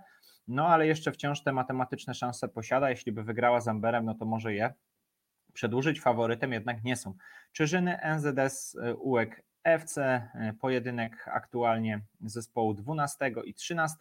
No 0.48 0.68
ale 0.68 0.88
jeszcze 0.88 1.12
wciąż 1.12 1.44
te 1.44 1.54
matematyczne 1.54 2.14
szanse 2.14 2.48
posiada. 2.48 2.90
Jeśli 2.90 3.12
by 3.12 3.24
wygrała 3.24 3.62
z 3.62 3.68
Amberem, 3.68 4.06
no 4.06 4.16
to 4.16 4.26
może 4.26 4.54
je 4.54 4.74
przedłużyć. 5.54 6.02
Faworytem 6.02 6.54
jednak 6.54 6.84
nie 6.84 6.96
są. 6.96 7.14
Czyżyny, 7.52 8.00
NZS, 8.18 8.78
e, 8.82 8.96
UEK 8.96 9.44
FC 9.64 9.98
e, 9.98 10.54
pojedynek 10.62 11.28
aktualnie 11.28 12.02
zespołu 12.22 12.74
12 12.74 13.32
i 13.46 13.54
13, 13.54 13.96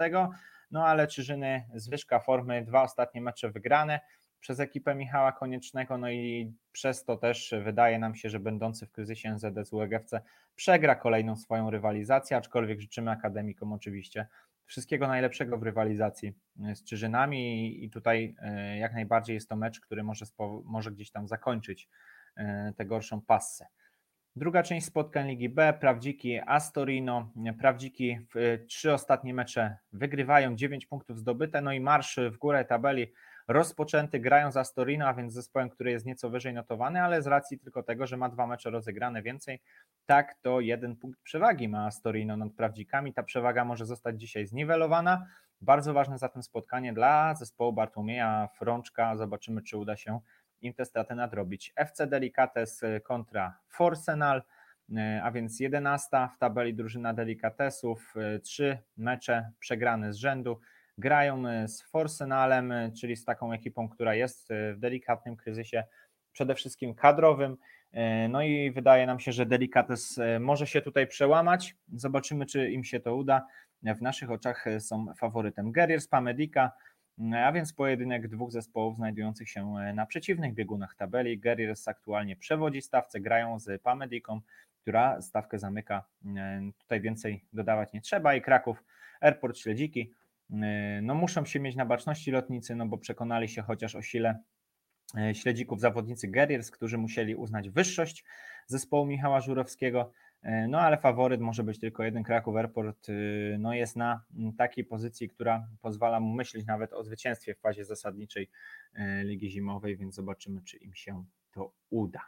no 0.71 0.87
ale 0.87 1.07
Czyżyny 1.07 1.65
zwyżka 1.75 2.19
formy, 2.19 2.65
dwa 2.65 2.83
ostatnie 2.83 3.21
mecze 3.21 3.51
wygrane, 3.51 4.01
przez 4.41 4.61
ekipę 4.61 4.95
Michała 4.95 5.33
Koniecznego, 5.33 5.99
no 5.99 6.11
i 6.11 6.53
przez 6.73 7.05
to 7.05 7.17
też 7.17 7.55
wydaje 7.65 7.99
nam 7.99 8.15
się, 8.15 8.31
że 8.31 8.41
będący 8.41 8.87
w 8.87 8.93
kryzysie 8.93 9.35
NZS 9.35 9.73
UEGFC 9.73 10.21
przegra 10.57 10.95
kolejną 10.95 11.37
swoją 11.37 11.71
rywalizację, 11.71 12.37
aczkolwiek 12.37 12.81
życzymy 12.81 13.11
akademikom 13.11 13.73
oczywiście 13.73 14.27
wszystkiego 14.67 15.09
najlepszego 15.09 15.59
w 15.59 15.63
rywalizacji 15.63 16.33
z 16.75 16.85
Czyżynami. 16.85 17.85
I 17.85 17.91
tutaj 17.91 18.37
jak 18.79 18.95
najbardziej 18.95 19.35
jest 19.35 19.49
to 19.49 19.57
mecz, 19.57 19.81
który 19.81 20.05
może, 20.05 20.25
może 20.65 20.91
gdzieś 20.91 21.11
tam 21.11 21.29
zakończyć 21.29 21.89
tę 22.77 22.87
gorszą 22.87 23.21
passę. 23.21 23.67
Druga 24.39 24.63
część 24.63 24.87
spotkań 24.87 25.29
Ligi 25.29 25.49
B, 25.49 25.75
Prawdziki 25.81 26.41
Astorino. 26.47 27.33
Prawdziki 27.59 28.19
w 28.35 28.37
y, 28.37 28.67
trzy 28.69 28.93
ostatnie 28.93 29.35
mecze 29.35 29.77
wygrywają, 29.93 30.57
9 30.57 30.87
punktów 30.87 31.19
zdobyte, 31.19 31.61
no 31.61 31.73
i 31.73 31.81
marsz 31.81 32.19
w 32.33 32.37
górę 32.39 32.65
tabeli 32.65 33.13
rozpoczęty, 33.49 34.21
grają 34.21 34.53
za 34.53 34.61
Astorino, 34.61 35.07
a 35.07 35.15
więc 35.15 35.33
zespołem, 35.33 35.71
który 35.71 35.91
jest 35.91 36.07
nieco 36.07 36.31
wyżej 36.31 36.55
notowany, 36.55 37.03
ale 37.03 37.23
z 37.23 37.27
racji 37.27 37.59
tylko 37.59 37.83
tego, 37.83 38.07
że 38.07 38.17
ma 38.17 38.29
dwa 38.29 38.47
mecze 38.47 38.71
rozegrane 38.71 39.23
więcej, 39.23 39.63
tak 40.07 40.35
to 40.35 40.61
jeden 40.61 40.97
punkt 40.97 41.21
przewagi 41.21 41.69
ma 41.69 41.87
Astorino 41.87 42.37
nad 42.37 42.53
Prawdzikami. 42.53 43.13
Ta 43.13 43.23
przewaga 43.23 43.65
może 43.65 43.87
zostać 43.87 44.21
dzisiaj 44.21 44.47
zniwelowana. 44.47 45.27
Bardzo 45.61 45.95
ważne 45.95 46.19
zatem 46.19 46.43
spotkanie 46.43 46.93
dla 46.93 47.35
zespołu 47.35 47.73
Bartłomieja 47.73 48.49
Frączka. 48.59 49.17
Zobaczymy, 49.17 49.63
czy 49.63 49.77
uda 49.77 49.97
się 49.97 50.21
im 50.63 50.75
te 50.75 50.85
straty 50.85 51.15
nadrobić. 51.15 51.73
FC 51.77 52.07
Delicates 52.07 52.83
kontra 53.05 53.59
Forsenal, 53.69 54.43
e, 54.97 55.21
a 55.25 55.31
więc 55.31 55.61
11 55.61 56.29
w 56.35 56.39
tabeli 56.39 56.75
drużyna 56.75 57.15
Delicatesów, 57.15 58.15
e, 58.17 58.39
trzy 58.39 58.79
mecze 58.97 59.51
przegrane 59.59 60.13
z 60.13 60.17
rzędu. 60.17 60.61
Grają 60.99 61.43
z 61.69 61.83
Forsenalem, 61.83 62.73
czyli 63.01 63.17
z 63.17 63.25
taką 63.25 63.53
ekipą, 63.53 63.89
która 63.89 64.15
jest 64.15 64.49
w 64.75 64.79
delikatnym 64.79 65.37
kryzysie, 65.37 65.85
przede 66.33 66.55
wszystkim 66.55 66.95
kadrowym. 66.95 67.57
No 68.29 68.43
i 68.43 68.71
wydaje 68.71 69.07
nam 69.07 69.21
się, 69.21 69.33
że 69.33 69.47
Delicates 69.47 70.21
może 70.41 70.67
się 70.67 70.83
tutaj 70.83 71.07
przełamać. 71.07 71.77
Zobaczymy, 71.95 72.47
czy 72.47 72.71
im 72.71 72.85
się 72.85 73.01
to 73.01 73.17
uda. 73.17 73.47
W 73.83 74.03
naszych 74.03 74.31
oczach 74.31 74.65
są 74.79 75.07
faworytem 75.19 75.73
Guerriers 75.73 76.09
Pamedika, 76.09 76.73
a 77.45 77.53
więc 77.53 77.73
pojedynek 77.73 78.29
dwóch 78.29 78.53
zespołów 78.53 78.97
znajdujących 78.97 79.49
się 79.49 79.77
e, 79.79 79.93
na 79.93 80.07
przeciwnych 80.07 80.55
biegunach 80.55 80.95
tabeli. 80.95 81.39
Guerriers 81.39 81.89
aktualnie 81.89 82.37
przewodzi 82.37 82.83
stawce, 82.83 83.21
grają 83.21 83.59
z 83.59 83.83
Pamediką, 83.83 84.41
która 84.83 85.23
stawkę 85.23 85.59
zamyka. 85.59 86.05
E, 86.37 86.71
tutaj 86.79 87.01
więcej 87.01 87.45
dodawać 87.53 87.93
nie 87.93 88.01
trzeba 88.01 88.35
i 88.35 88.43
Kraków, 88.43 88.85
Airport 89.21 89.59
Śledziki. 89.59 90.13
E, 90.51 91.01
no 91.03 91.15
muszą 91.15 91.45
się 91.45 91.61
mieć 91.61 91.77
na 91.77 91.87
baczności 91.87 92.31
lotnicy, 92.31 92.75
no 92.77 92.87
bo 92.87 92.99
przekonali 92.99 93.49
się 93.49 93.63
chociaż 93.63 93.95
o 93.95 94.03
sile 94.03 94.39
śledzików 95.33 95.81
zawodnicy 95.81 96.29
Guerriers, 96.29 96.71
którzy 96.71 96.99
musieli 96.99 97.35
uznać 97.37 97.71
wyższość 97.71 98.25
zespołu 98.67 99.07
Michała 99.07 99.41
Żurowskiego. 99.41 100.13
E, 100.43 100.69
no 100.69 100.81
ale 100.81 100.97
faworyt 100.97 101.41
może 101.41 101.63
być 101.65 101.81
tylko 101.81 102.05
jeden 102.05 102.23
Kraków 102.23 102.57
Airport. 102.57 103.09
Y, 103.09 103.57
no 103.59 103.75
jest 103.75 103.97
na 103.97 104.25
takiej 104.59 104.85
pozycji, 104.85 105.29
która 105.29 105.69
pozwala 105.83 106.21
mu 106.21 106.35
myśleć 106.35 106.67
nawet 106.67 106.93
o 106.93 107.05
zwycięstwie 107.05 107.55
w 107.55 107.61
fazie 107.61 107.85
zasadniczej 107.85 108.51
e, 108.95 109.25
Ligi 109.25 109.51
Zimowej, 109.51 109.97
więc 109.97 110.15
zobaczymy, 110.15 110.63
czy 110.63 110.77
im 110.77 110.95
się 110.95 111.25
to 111.53 111.73
uda. 111.91 112.21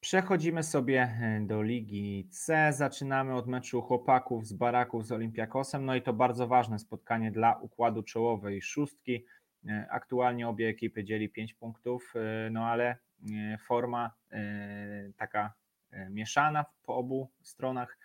Przechodzimy 0.00 0.62
sobie 0.62 1.02
e, 1.02 1.40
do 1.46 1.62
Ligi 1.62 2.28
C. 2.30 2.72
Zaczynamy 2.72 3.34
od 3.34 3.46
meczu 3.46 3.82
chłopaków 3.82 4.46
z 4.46 4.52
Baraków 4.52 5.06
z 5.06 5.12
Olimpiakosem. 5.12 5.84
No 5.84 5.94
i 5.94 6.02
to 6.02 6.12
bardzo 6.12 6.46
ważne 6.46 6.78
spotkanie 6.78 7.30
dla 7.30 7.56
układu 7.56 8.02
czołowej 8.02 8.62
szóstki. 8.62 9.24
Aktualnie 9.90 10.48
obie 10.48 10.68
ekipy 10.68 11.04
dzieli 11.04 11.28
5 11.28 11.54
punktów, 11.54 12.14
no 12.50 12.66
ale 12.66 12.96
forma 13.66 14.10
taka 15.16 15.54
mieszana 16.10 16.64
po 16.82 16.96
obu 16.96 17.30
stronach. 17.42 17.98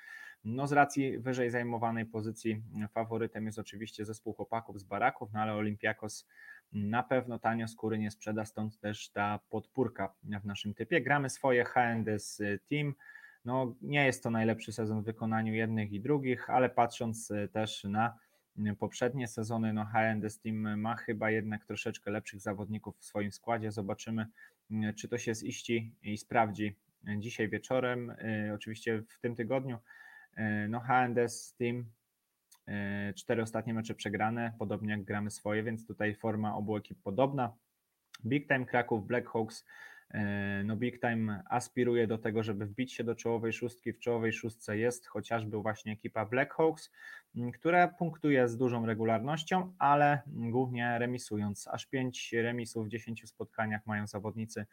No 0.44 0.68
z 0.68 0.72
racji 0.72 1.20
wyżej 1.20 1.50
zajmowanej 1.50 2.06
pozycji 2.06 2.62
faworytem 2.92 3.46
jest 3.46 3.60
oczywiście 3.60 4.06
zespół 4.06 4.34
chłopaków 4.34 4.80
z 4.80 4.84
Baraków, 4.84 5.30
no 5.34 5.40
ale 5.40 5.54
Olympiakos 5.54 6.28
na 6.72 7.04
pewno 7.04 7.40
tanio 7.40 7.68
skóry 7.68 8.00
nie 8.00 8.12
sprzeda, 8.12 8.46
stąd 8.46 8.80
też 8.80 9.10
ta 9.10 9.40
podpórka 9.50 10.14
w 10.24 10.46
naszym 10.46 10.74
typie. 10.74 11.02
Gramy 11.02 11.30
swoje 11.30 11.66
HNDS 11.66 12.42
Team. 12.70 12.94
No, 13.46 13.76
nie 13.82 14.06
jest 14.06 14.24
to 14.24 14.30
najlepszy 14.30 14.72
sezon 14.72 15.02
w 15.02 15.06
wykonaniu 15.06 15.54
jednych 15.54 15.92
i 15.92 16.00
drugich, 16.00 16.50
ale 16.50 16.70
patrząc 16.70 17.34
też 17.52 17.84
na 17.84 18.18
poprzednie 18.80 19.28
sezony, 19.28 19.74
no 19.74 19.86
HNDS 19.86 20.40
Team 20.40 20.80
ma 20.80 20.96
chyba 20.96 21.32
jednak 21.32 21.66
troszeczkę 21.66 22.12
lepszych 22.12 22.40
zawodników 22.40 22.98
w 22.98 23.06
swoim 23.06 23.32
składzie. 23.32 23.72
Zobaczymy, 23.72 24.28
czy 24.96 25.08
to 25.08 25.18
się 25.18 25.36
ziści 25.36 25.92
i 26.02 26.18
sprawdzi 26.18 26.76
dzisiaj 27.18 27.50
wieczorem, 27.50 28.10
y, 28.10 28.52
oczywiście 28.54 29.02
w 29.10 29.20
tym 29.20 29.36
tygodniu. 29.36 29.78
Y, 30.38 30.68
no 30.70 30.80
HNDS 30.80 31.56
Team, 31.56 31.86
y, 33.10 33.14
cztery 33.14 33.42
ostatnie 33.42 33.74
mecze 33.74 33.96
przegrane, 33.96 34.54
podobnie 34.60 34.92
jak 34.92 35.04
gramy 35.04 35.32
swoje, 35.32 35.64
więc 35.64 35.88
tutaj 35.88 36.16
forma 36.16 36.56
obu 36.56 36.78
ekip 36.78 37.02
podobna. 37.04 37.54
Big 38.26 38.48
Time 38.48 38.66
Kraków, 38.66 39.08
Blackhawks, 39.08 39.66
no 40.64 40.76
Big 40.76 41.02
Time 41.02 41.44
aspiruje 41.50 42.08
do 42.08 42.18
tego, 42.18 42.44
żeby 42.44 42.66
wbić 42.66 42.94
się 42.94 43.04
do 43.04 43.16
czołowej 43.16 43.54
szóstki. 43.54 43.94
W 43.94 44.00
czołowej 44.00 44.34
szóstce 44.34 44.78
jest 44.78 45.08
chociażby 45.08 45.58
właśnie 45.58 45.94
ekipa 45.94 46.26
Blackhawks, 46.26 46.92
która 47.54 47.88
punktuje 47.88 48.48
z 48.48 48.58
dużą 48.58 48.86
regularnością, 48.86 49.74
ale 49.80 50.22
głównie 50.28 51.00
remisując. 51.00 51.68
Aż 51.68 51.86
pięć 51.86 52.34
remisów 52.34 52.86
w 52.86 52.90
10 52.90 53.30
spotkaniach 53.30 53.86
mają 53.86 54.08
zawodnicy 54.08 54.66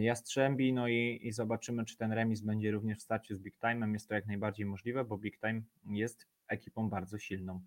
Jastrzębi, 0.00 0.72
no 0.72 0.88
i, 0.88 1.20
i 1.22 1.32
zobaczymy, 1.32 1.84
czy 1.84 1.96
ten 1.96 2.12
remis 2.12 2.40
będzie 2.40 2.70
również 2.70 2.98
w 2.98 3.02
starciu 3.02 3.34
z 3.34 3.40
Big 3.40 3.58
Time'em. 3.58 3.92
Jest 3.92 4.08
to 4.08 4.14
jak 4.14 4.26
najbardziej 4.26 4.66
możliwe, 4.66 5.04
bo 5.04 5.18
Big 5.18 5.40
Time 5.40 5.62
jest 5.86 6.26
ekipą 6.48 6.90
bardzo 6.90 7.18
silną. 7.18 7.60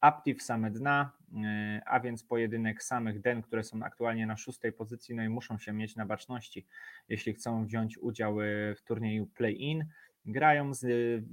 Aptiv 0.00 0.42
same 0.42 0.70
dna, 0.70 1.12
e, 1.44 1.82
a 1.86 2.00
więc 2.00 2.24
pojedynek 2.24 2.82
samych 2.82 3.20
den, 3.20 3.42
które 3.42 3.64
są 3.64 3.82
aktualnie 3.82 4.26
na 4.26 4.36
szóstej 4.36 4.72
pozycji, 4.72 5.14
no 5.14 5.22
i 5.22 5.28
muszą 5.28 5.58
się 5.58 5.72
mieć 5.72 5.96
na 5.96 6.06
baczności, 6.06 6.66
jeśli 7.08 7.34
chcą 7.34 7.66
wziąć 7.66 7.98
udział 7.98 8.40
e, 8.40 8.74
w 8.74 8.82
turnieju 8.82 9.26
play-in. 9.26 9.84
Grają 10.24 10.74
z 10.74 10.84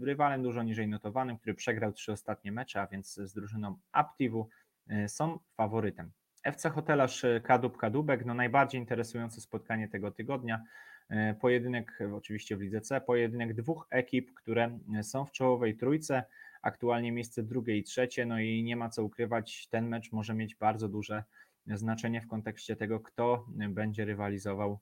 rywalem 0.02 0.44
dużo 0.44 0.64
niżej 0.64 0.88
notowanym, 0.88 1.38
który 1.38 1.54
przegrał 1.56 1.94
trzy 1.94 2.12
ostatnie 2.12 2.52
mecze, 2.52 2.82
a 2.82 2.88
więc 2.88 3.14
z 3.14 3.34
drużyną 3.34 3.78
Aptivu 3.92 4.50
są 5.08 5.40
faworytem. 5.58 6.12
FC 6.46 6.70
Hotelarz 6.70 7.24
e, 7.24 7.42
Kadub 7.42 7.78
Kadubek, 7.78 8.26
no 8.26 8.34
najbardziej 8.34 8.82
interesujące 8.82 9.42
spotkanie 9.42 9.88
tego 9.88 10.12
tygodnia. 10.12 10.64
E, 11.10 11.34
pojedynek 11.34 12.00
oczywiście 12.14 12.58
w 12.58 12.62
Lidze 12.62 12.82
C, 12.82 13.02
pojedynek 13.02 13.54
dwóch 13.54 13.88
ekip, 13.90 14.34
które 14.34 14.80
e, 14.96 15.04
są 15.04 15.26
w 15.26 15.32
czołowej 15.32 15.78
trójce, 15.78 16.24
aktualnie 16.62 17.12
miejsce 17.12 17.44
drugie 17.44 17.78
i 17.78 17.84
trzecie, 17.84 18.26
no 18.26 18.40
i 18.40 18.64
nie 18.64 18.76
ma 18.76 18.90
co 18.90 19.04
ukrywać, 19.04 19.68
ten 19.68 19.88
mecz 19.88 20.12
może 20.12 20.34
mieć 20.34 20.56
bardzo 20.56 20.90
duże 20.90 21.24
znaczenie 21.68 22.22
w 22.22 22.28
kontekście 22.28 22.76
tego, 22.76 23.00
kto 23.00 23.46
będzie 23.70 24.06
rywalizował 24.06 24.80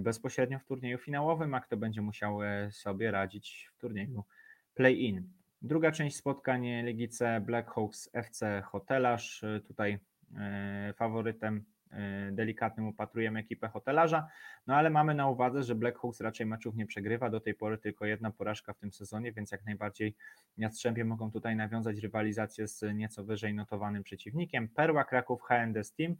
bezpośrednio 0.00 0.58
w 0.58 0.64
turnieju 0.64 0.98
finałowym, 0.98 1.54
a 1.54 1.60
kto 1.60 1.76
będzie 1.76 2.02
musiał 2.02 2.38
sobie 2.70 3.10
radzić 3.10 3.70
w 3.74 3.80
turnieju 3.80 4.24
play-in. 4.74 5.28
Druga 5.62 5.92
część 5.92 6.16
spotkań 6.16 6.66
Ligi 6.84 7.08
C 7.08 7.40
Blackhawks 7.40 8.10
FC 8.12 8.62
Hotelarz. 8.64 9.44
Tutaj 9.66 9.92
E, 9.92 9.98
faworytem 10.96 11.64
e, 11.90 12.32
delikatnym 12.32 12.88
upatrujemy 12.88 13.40
ekipę 13.40 13.68
hotelarza, 13.68 14.28
no 14.66 14.74
ale 14.74 14.90
mamy 14.90 15.14
na 15.14 15.28
uwadze, 15.28 15.62
że 15.62 15.74
Black 15.74 15.98
Hawks 15.98 16.20
raczej 16.20 16.46
meczów 16.46 16.76
nie 16.76 16.86
przegrywa, 16.86 17.30
do 17.30 17.40
tej 17.40 17.54
pory 17.54 17.78
tylko 17.78 18.06
jedna 18.06 18.30
porażka 18.30 18.72
w 18.72 18.78
tym 18.78 18.92
sezonie, 18.92 19.32
więc 19.32 19.52
jak 19.52 19.64
najbardziej 19.64 20.16
Jastrzębie 20.58 21.04
mogą 21.04 21.30
tutaj 21.30 21.56
nawiązać 21.56 21.98
rywalizację 21.98 22.68
z 22.68 22.94
nieco 22.94 23.24
wyżej 23.24 23.54
notowanym 23.54 24.02
przeciwnikiem. 24.02 24.68
Perła 24.68 25.04
Kraków 25.04 25.42
HNDS 25.42 25.92
Team. 25.92 26.16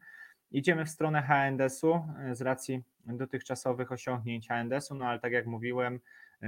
Idziemy 0.50 0.84
w 0.84 0.90
stronę 0.90 1.22
HNDS-u 1.22 1.94
e, 1.94 2.34
z 2.34 2.42
racji 2.42 2.82
dotychczasowych 3.06 3.92
osiągnięć 3.92 4.48
HNDS-u, 4.48 4.94
no 4.94 5.04
ale 5.04 5.18
tak 5.18 5.32
jak 5.32 5.46
mówiłem, 5.46 6.00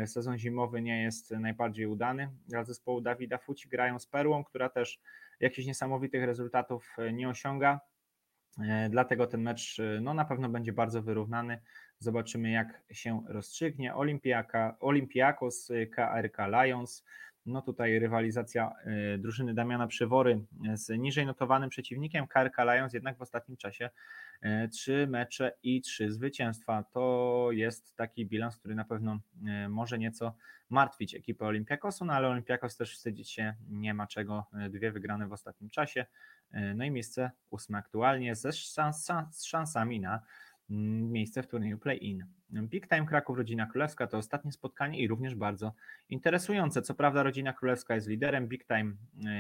sezon 0.06 0.38
zimowy 0.38 0.82
nie 0.82 1.02
jest 1.02 1.30
najbardziej 1.30 1.86
udany 1.86 2.30
dla 2.48 2.64
zespołu 2.64 3.00
Dawida 3.00 3.38
Fuci. 3.38 3.68
Grają 3.68 3.98
z 3.98 4.06
Perłą, 4.06 4.44
która 4.44 4.68
też 4.68 5.00
jakichś 5.40 5.66
niesamowitych 5.66 6.24
rezultatów 6.24 6.96
e, 6.98 7.12
nie 7.12 7.28
osiąga. 7.28 7.80
E, 8.60 8.88
dlatego 8.90 9.26
ten 9.26 9.42
mecz 9.42 9.78
e, 9.78 10.00
no, 10.00 10.14
na 10.14 10.24
pewno 10.24 10.48
będzie 10.48 10.72
bardzo 10.72 11.02
wyrównany. 11.02 11.62
Zobaczymy, 11.98 12.50
jak 12.50 12.82
się 12.92 13.22
rozstrzygnie. 13.28 13.94
Olimpiaka, 13.94 14.76
Olympiakos, 14.80 15.72
KRK 15.92 16.48
Lions. 16.48 17.04
No 17.46 17.62
tutaj 17.62 17.98
rywalizacja 17.98 18.72
y, 19.14 19.18
drużyny 19.18 19.54
Damiana 19.54 19.86
Przywory 19.86 20.44
z 20.74 20.98
niżej 20.98 21.26
notowanym 21.26 21.70
przeciwnikiem 21.70 22.26
KRK 22.26 22.64
Lions 22.64 22.92
jednak 22.92 23.18
w 23.18 23.22
ostatnim 23.22 23.56
czasie 23.56 23.90
y, 24.44 24.68
trzy 24.68 25.06
mecze 25.10 25.52
i 25.62 25.80
trzy 25.80 26.12
zwycięstwa. 26.12 26.84
To 26.90 27.48
jest 27.52 27.96
taki 27.96 28.26
bilans, 28.26 28.56
który 28.56 28.74
na 28.74 28.84
pewno 28.84 29.20
y, 29.64 29.68
może 29.68 29.98
nieco 29.98 30.34
martwić 30.70 31.14
ekipę 31.14 31.46
Olympiakosu, 31.46 32.04
no 32.04 32.12
ale 32.12 32.28
Olympiakos 32.28 32.76
też 32.76 32.94
wstydzić 32.94 33.30
się 33.30 33.54
nie 33.68 33.94
ma 33.94 34.06
czego. 34.06 34.46
Dwie 34.70 34.92
wygrane 34.92 35.28
w 35.28 35.32
ostatnim 35.32 35.70
czasie. 35.70 36.06
No 36.74 36.84
i 36.84 36.90
miejsce 36.90 37.30
ósme 37.50 37.78
aktualnie 37.78 38.34
ze 38.34 38.52
szans, 38.52 39.10
szansami 39.44 40.00
na 40.00 40.22
Mm, 40.70 41.12
miejsce 41.12 41.42
w 41.42 41.46
turnieju 41.46 41.78
play-in. 41.78 42.26
Big 42.52 42.88
Time 42.88 43.06
Kraków 43.06 43.38
Rodzina 43.38 43.66
Królewska 43.66 44.06
to 44.06 44.18
ostatnie 44.18 44.52
spotkanie 44.52 44.98
i 45.00 45.08
również 45.08 45.34
bardzo 45.34 45.72
interesujące. 46.08 46.82
Co 46.82 46.94
prawda 46.94 47.22
Rodzina 47.22 47.52
Królewska 47.52 47.94
jest 47.94 48.08
liderem, 48.08 48.48
Big 48.48 48.66
Time 48.66 48.92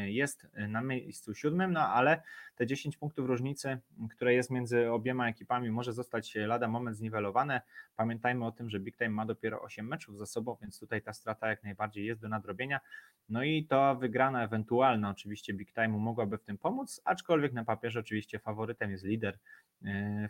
y, 0.04 0.10
jest 0.10 0.46
na 0.68 0.82
miejscu 0.82 1.34
siódmym, 1.34 1.72
no 1.72 1.80
ale 1.80 2.22
te 2.56 2.66
10 2.66 2.96
punktów 2.96 3.26
różnicy, 3.26 3.78
które 4.10 4.34
jest 4.34 4.50
między 4.50 4.90
obiema 4.90 5.28
ekipami 5.28 5.70
może 5.70 5.92
zostać 5.92 6.34
lada 6.34 6.68
moment 6.68 6.96
zniwelowane. 6.96 7.60
Pamiętajmy 7.96 8.46
o 8.46 8.52
tym, 8.52 8.70
że 8.70 8.80
Big 8.80 8.96
Time 8.96 9.10
ma 9.10 9.26
dopiero 9.26 9.62
8 9.62 9.86
meczów 9.86 10.18
za 10.18 10.26
sobą, 10.26 10.56
więc 10.60 10.78
tutaj 10.80 11.02
ta 11.02 11.12
strata 11.12 11.48
jak 11.48 11.62
najbardziej 11.62 12.06
jest 12.06 12.20
do 12.20 12.28
nadrobienia. 12.28 12.80
No 13.28 13.42
i 13.42 13.66
to 13.66 13.96
wygrana 13.96 14.44
ewentualna 14.44 15.10
oczywiście 15.10 15.54
Big 15.54 15.72
Time'u 15.72 15.98
mogłaby 15.98 16.38
w 16.38 16.44
tym 16.44 16.58
pomóc, 16.58 17.00
aczkolwiek 17.04 17.52
na 17.52 17.64
papierze 17.64 18.00
oczywiście 18.00 18.38
faworytem 18.38 18.90
jest 18.90 19.04
lider 19.04 19.38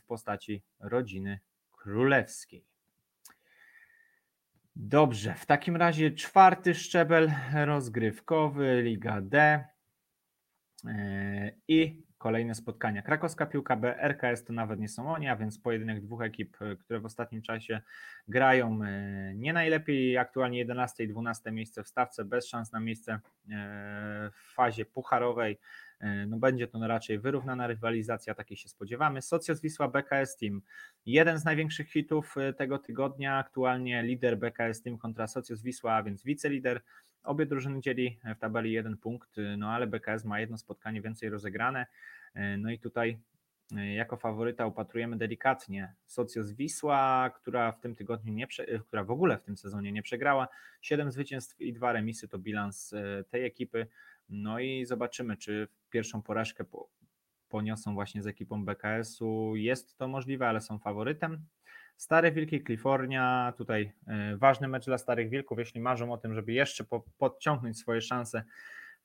w 0.03 0.07
postaci 0.07 0.63
rodziny 0.81 1.41
królewskiej. 1.81 2.65
Dobrze, 4.77 5.35
w 5.35 5.47
takim 5.47 5.77
razie 5.77 6.11
czwarty 6.11 6.75
szczebel 6.75 7.33
rozgrywkowy, 7.65 8.83
Liga 8.83 9.21
D 9.21 9.65
e, 10.87 11.53
i 11.69 12.03
kolejne 12.19 12.55
spotkania. 12.55 13.03
Krakowska 13.03 13.47
piłka 13.47 13.77
B, 13.77 13.97
RKS 13.99 14.45
to 14.45 14.53
nawet 14.53 14.81
nie 14.81 14.89
są 14.89 15.13
oni, 15.13 15.29
a 15.29 15.37
więc 15.37 15.59
pojedynek 15.59 16.01
dwóch 16.01 16.23
ekip, 16.23 16.57
które 16.81 17.01
w 17.01 17.05
ostatnim 17.05 17.43
czasie 17.43 17.81
grają 18.29 18.85
e, 18.85 19.35
nie 19.35 19.53
najlepiej. 19.53 20.19
Aktualnie 20.19 20.59
11 20.59 21.05
i 21.05 21.09
12 21.09 21.53
miejsce 21.53 21.83
w 21.83 21.89
stawce, 21.89 22.25
bez 22.25 22.49
szans 22.49 22.73
na 22.73 22.81
miejsce 22.81 23.13
e, 23.13 23.21
w 24.33 24.53
fazie 24.55 24.85
pucharowej. 24.85 25.59
E, 26.01 26.27
no 26.27 26.39
będzie 26.39 26.69
to 26.69 26.87
raczej 26.87 27.19
wyrównana 27.19 27.67
rywalizacja, 27.67 28.35
takiej 28.35 28.57
się 28.57 28.69
spodziewamy. 28.69 29.23
Socios 29.23 29.61
Wisła 29.61 29.89
BKS 29.89 30.37
Team, 30.37 30.63
jeden 31.07 31.39
z 31.39 31.45
największych 31.45 31.91
hitów 31.91 32.37
e, 32.39 32.53
tego 32.53 32.79
tygodnia, 32.79 33.37
aktualnie 33.37 34.03
lider 34.03 34.39
BKS 34.39 34.83
Team 34.83 34.99
kontra 34.99 35.27
Socios 35.27 35.63
Wisła, 35.63 35.95
a 35.95 36.03
więc 36.03 36.25
wicelider. 36.25 36.81
Obie 37.23 37.47
drużyny 37.47 37.81
dzieli 37.81 38.19
w 38.37 38.39
tabeli 38.39 38.73
jeden 38.73 38.97
punkt, 38.97 39.39
e, 39.39 39.57
no 39.57 39.71
ale 39.71 39.87
BKS 39.87 40.25
ma 40.25 40.41
jedno 40.41 40.59
spotkanie 40.59 41.03
więcej 41.03 41.31
rozegrane. 41.31 41.87
No 42.59 42.71
i 42.71 42.79
tutaj 42.79 43.19
jako 43.95 44.17
faworyta 44.17 44.67
upatrujemy 44.67 45.17
delikatnie 45.17 45.95
Socios 46.07 46.53
Wisła, 46.53 47.31
która 47.35 47.73
w 47.73 47.81
tym 47.81 47.95
tygodniu 47.95 48.33
nie, 48.33 48.47
która 48.87 49.05
w 49.05 49.11
ogóle 49.11 49.39
w 49.39 49.43
tym 49.43 49.57
sezonie 49.57 49.93
nie 49.93 50.03
przegrała. 50.03 50.49
Siedem 50.81 51.13
zwycięstw 51.13 51.61
i 51.61 51.73
dwa 51.73 51.93
remisy 51.93 52.29
to 52.29 52.39
bilans 52.39 52.95
tej 53.31 53.45
ekipy. 53.45 53.87
No 54.31 54.61
i 54.61 54.85
zobaczymy, 54.87 55.37
czy 55.37 55.69
pierwszą 55.91 56.23
porażkę 56.23 56.65
poniosą 57.49 57.95
właśnie 57.95 58.23
z 58.23 58.27
ekipą 58.27 58.65
BKS-u. 58.65 59.57
Jest 59.57 59.97
to 59.97 60.09
możliwe, 60.09 60.49
ale 60.49 60.61
są 60.61 60.79
faworytem. 60.79 61.47
Stare 61.97 62.33
Wilki, 62.33 62.63
Kalifornia, 62.63 63.53
tutaj 63.57 63.93
e, 64.07 64.37
ważny 64.37 64.69
mecz 64.69 64.85
dla 64.85 64.99
Starych 64.99 65.31
Wilków, 65.31 65.59
jeśli 65.59 65.81
marzą 65.81 66.13
o 66.13 66.19
tym, 66.19 66.35
żeby 66.35 66.53
jeszcze 66.53 66.85
podciągnąć 67.19 67.79
swoje 67.79 68.01
szanse 68.01 68.45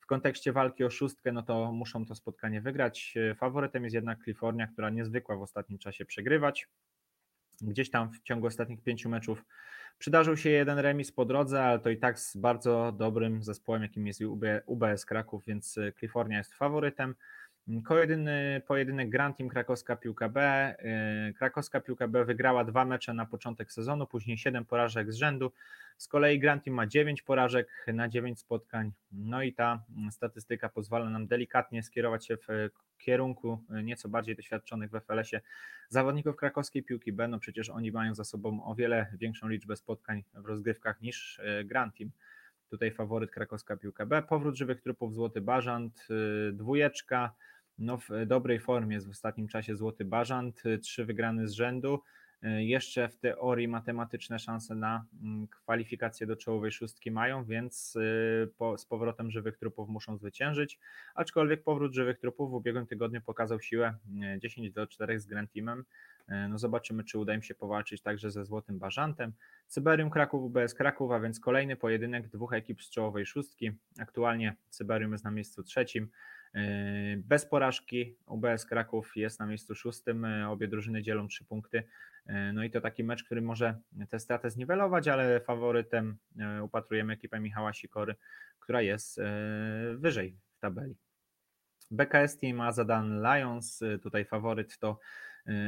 w 0.00 0.06
kontekście 0.06 0.52
walki 0.52 0.84
o 0.84 0.90
szóstkę, 0.90 1.32
no 1.32 1.42
to 1.42 1.72
muszą 1.72 2.06
to 2.06 2.14
spotkanie 2.14 2.60
wygrać. 2.60 3.14
E, 3.16 3.34
faworytem 3.34 3.84
jest 3.84 3.94
jednak 3.94 4.18
Kalifornia, 4.18 4.66
która 4.66 4.90
niezwykła 4.90 5.36
w 5.36 5.42
ostatnim 5.42 5.78
czasie 5.78 6.04
przegrywać. 6.04 6.68
Gdzieś 7.60 7.90
tam 7.90 8.12
w 8.12 8.22
ciągu 8.22 8.46
ostatnich 8.46 8.82
pięciu 8.82 9.08
meczów 9.08 9.44
Przydarzył 9.98 10.36
się 10.36 10.50
jeden 10.50 10.78
remis 10.78 11.12
po 11.12 11.24
drodze, 11.24 11.64
ale 11.64 11.78
to 11.78 11.90
i 11.90 11.96
tak 11.96 12.20
z 12.20 12.36
bardzo 12.36 12.92
dobrym 12.92 13.42
zespołem, 13.42 13.82
jakim 13.82 14.06
jest 14.06 14.20
UBS 14.66 15.04
Kraków, 15.06 15.44
więc 15.46 15.78
Kalifornia 16.00 16.38
jest 16.38 16.54
faworytem. 16.54 17.14
Kolejny 17.84 18.62
pojedynek 18.66 19.10
Grand 19.10 19.36
Team 19.36 19.48
Krakowska 19.48 19.96
Piłka 19.96 20.28
B. 20.28 20.74
Y, 21.30 21.34
Krakowska 21.34 21.80
Piłka 21.80 22.08
B 22.08 22.24
wygrała 22.24 22.64
dwa 22.64 22.84
mecze 22.84 23.14
na 23.14 23.26
początek 23.26 23.72
sezonu, 23.72 24.06
później 24.06 24.38
siedem 24.38 24.64
porażek 24.64 25.12
z 25.12 25.16
rzędu. 25.16 25.52
Z 25.96 26.08
kolei 26.08 26.38
Grand 26.38 26.64
Team 26.64 26.74
ma 26.74 26.86
dziewięć 26.86 27.22
porażek 27.22 27.86
na 27.94 28.08
dziewięć 28.08 28.40
spotkań. 28.40 28.92
No 29.12 29.42
i 29.42 29.52
ta 29.52 29.82
statystyka 30.10 30.68
pozwala 30.68 31.10
nam 31.10 31.26
delikatnie 31.26 31.82
skierować 31.82 32.26
się 32.26 32.36
w 32.36 32.70
kierunku 32.98 33.64
nieco 33.84 34.08
bardziej 34.08 34.36
doświadczonych 34.36 34.90
w 34.90 35.00
FLS-ie 35.00 35.42
zawodników 35.88 36.36
krakowskiej 36.36 36.82
piłki 36.82 37.12
B. 37.12 37.28
No 37.28 37.38
przecież 37.38 37.70
oni 37.70 37.92
mają 37.92 38.14
za 38.14 38.24
sobą 38.24 38.64
o 38.64 38.74
wiele 38.74 39.06
większą 39.18 39.48
liczbę 39.48 39.76
spotkań 39.76 40.24
w 40.34 40.46
rozgrywkach 40.46 41.00
niż 41.00 41.38
y, 41.38 41.64
Grand 41.64 41.96
Team. 41.96 42.10
Tutaj 42.70 42.90
faworyt 42.90 43.30
krakowska 43.30 43.76
piłka 43.76 44.06
B. 44.06 44.22
Powrót 44.22 44.56
żywych 44.56 44.80
trupów 44.80 45.14
Złoty 45.14 45.40
Bażant, 45.40 46.06
y, 46.48 46.52
dwójeczka 46.52 47.34
no 47.78 47.98
w 47.98 48.08
dobrej 48.26 48.60
formie 48.60 48.94
jest 48.94 49.06
w 49.06 49.10
ostatnim 49.10 49.48
czasie 49.48 49.76
Złoty 49.76 50.04
Bażant, 50.04 50.62
trzy 50.82 51.04
wygrane 51.04 51.48
z 51.48 51.52
rzędu. 51.52 52.02
Jeszcze 52.42 53.08
w 53.08 53.16
teorii 53.16 53.68
matematyczne 53.68 54.38
szanse 54.38 54.74
na 54.74 55.04
mm, 55.22 55.46
kwalifikację 55.46 56.26
do 56.26 56.36
czołowej 56.36 56.72
szóstki 56.72 57.10
mają, 57.10 57.44
więc 57.44 57.96
y, 57.96 58.52
po, 58.58 58.78
z 58.78 58.86
powrotem 58.86 59.30
żywych 59.30 59.56
trupów 59.56 59.88
muszą 59.88 60.16
zwyciężyć. 60.16 60.78
Aczkolwiek 61.14 61.62
powrót 61.62 61.94
żywych 61.94 62.18
trupów 62.18 62.50
w 62.50 62.54
ubiegłym 62.54 62.86
tygodniu 62.86 63.20
pokazał 63.20 63.60
siłę 63.60 63.94
10 64.38 64.68
y, 64.68 64.72
do 64.72 64.86
4 64.86 65.20
z 65.20 65.26
Grand 65.26 65.52
Teamem. 65.52 65.84
Y, 66.28 66.48
no 66.48 66.58
zobaczymy, 66.58 67.04
czy 67.04 67.18
uda 67.18 67.34
im 67.34 67.42
się 67.42 67.54
powalczyć 67.54 68.02
także 68.02 68.30
ze 68.30 68.44
Złotym 68.44 68.78
Bażantem. 68.78 69.32
Cyberium 69.66 70.10
Kraków, 70.10 70.42
UBS 70.42 70.74
Kraków, 70.74 71.10
a 71.12 71.20
więc 71.20 71.40
kolejny 71.40 71.76
pojedynek 71.76 72.28
dwóch 72.28 72.52
ekip 72.52 72.82
z 72.82 72.90
czołowej 72.90 73.26
szóstki. 73.26 73.72
Aktualnie 73.98 74.56
Cyberium 74.70 75.12
jest 75.12 75.24
na 75.24 75.30
miejscu 75.30 75.62
trzecim. 75.62 76.08
Yy, 76.56 77.16
bez 77.16 77.46
porażki 77.46 78.16
UBS 78.26 78.66
Kraków 78.66 79.16
jest 79.16 79.40
na 79.40 79.46
miejscu 79.46 79.74
szóstym, 79.74 80.22
yy, 80.22 80.48
obie 80.48 80.68
drużyny 80.68 81.02
dzielą 81.02 81.28
trzy 81.28 81.44
punkty. 81.44 81.82
Yy, 82.26 82.52
no 82.52 82.64
i 82.64 82.70
to 82.70 82.80
taki 82.80 83.04
mecz, 83.04 83.24
który 83.24 83.42
może 83.42 83.80
tę 84.08 84.20
stratę 84.20 84.50
zniwelować, 84.50 85.08
ale 85.08 85.40
faworytem 85.40 86.16
upatrujemy 86.62 87.12
ekipę 87.12 87.40
Michała 87.40 87.72
Sikory, 87.72 88.14
która 88.60 88.82
jest 88.82 89.20
wyżej 89.94 90.36
w 90.56 90.60
tabeli. 90.60 90.96
BKS 91.90 92.38
Team 92.38 92.60
Azadan 92.60 93.22
Lions, 93.22 93.80
tutaj 94.02 94.24
faworyt 94.24 94.78
to 94.78 94.98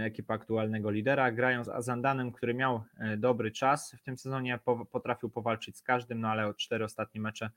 ekipa 0.05 0.35
aktualnego 0.35 0.91
lidera. 0.91 1.33
Grają 1.33 1.65
z 1.65 1.69
Azandanem, 1.69 2.33
który 2.33 2.55
miał 2.55 2.85
dobry 3.19 3.51
czas 3.51 3.95
w 3.99 4.03
tym 4.03 4.19
sezonie, 4.19 4.59
potrafił 4.91 5.31
powalczyć 5.31 5.77
z 5.77 5.83
każdym, 5.83 6.21
no 6.21 6.29
ale 6.29 6.47
od 6.47 6.57
cztery 6.57 6.85
ostatnie 6.85 7.21
mecze 7.21 7.51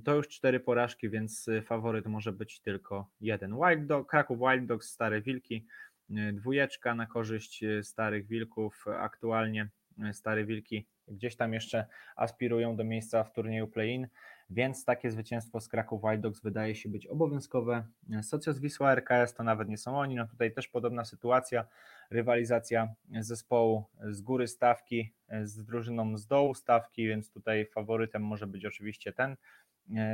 to 0.00 0.14
już 0.14 0.28
cztery 0.28 0.60
porażki, 0.60 1.10
więc 1.10 1.48
y, 1.48 1.62
faworyt 1.62 2.06
może 2.06 2.32
być 2.32 2.60
tylko 2.60 3.10
jeden. 3.20 3.56
Wild 3.56 3.86
Dog, 3.86 4.10
Kraków 4.10 4.38
Wild 4.38 4.66
Dogs, 4.66 4.90
Stare 4.90 5.22
Wilki, 5.22 5.66
y, 6.10 6.32
dwójeczka 6.32 6.94
na 6.94 7.06
korzyść 7.06 7.62
y, 7.62 7.84
Starych 7.84 8.26
Wilków. 8.26 8.84
Aktualnie 8.98 9.68
Stare 10.12 10.44
Wilki 10.44 10.86
gdzieś 11.08 11.36
tam 11.36 11.52
jeszcze 11.52 11.86
aspirują 12.16 12.76
do 12.76 12.84
miejsca 12.84 13.24
w 13.24 13.32
turnieju 13.32 13.68
play-in, 13.68 14.08
więc 14.50 14.84
takie 14.84 15.10
zwycięstwo 15.10 15.60
z 15.60 15.68
Kraków 15.68 16.02
Wild 16.02 16.20
Dogs 16.20 16.40
wydaje 16.40 16.74
się 16.74 16.88
być 16.88 17.06
obowiązkowe. 17.06 17.86
Socios 18.22 18.58
Wisła 18.58 18.92
RKS 18.92 19.34
to 19.34 19.42
nawet 19.42 19.68
nie 19.68 19.78
są 19.78 19.98
oni, 19.98 20.14
no 20.14 20.26
tutaj 20.26 20.52
też 20.52 20.68
podobna 20.68 21.04
sytuacja, 21.04 21.66
rywalizacja 22.10 22.94
zespołu 23.20 23.84
z 24.10 24.20
góry 24.20 24.48
stawki 24.48 25.12
z 25.42 25.64
drużyną 25.64 26.16
z 26.16 26.26
dołu 26.26 26.54
stawki, 26.54 27.06
więc 27.06 27.30
tutaj 27.30 27.66
faworytem 27.66 28.22
może 28.22 28.46
być 28.46 28.64
oczywiście 28.64 29.12
ten 29.12 29.36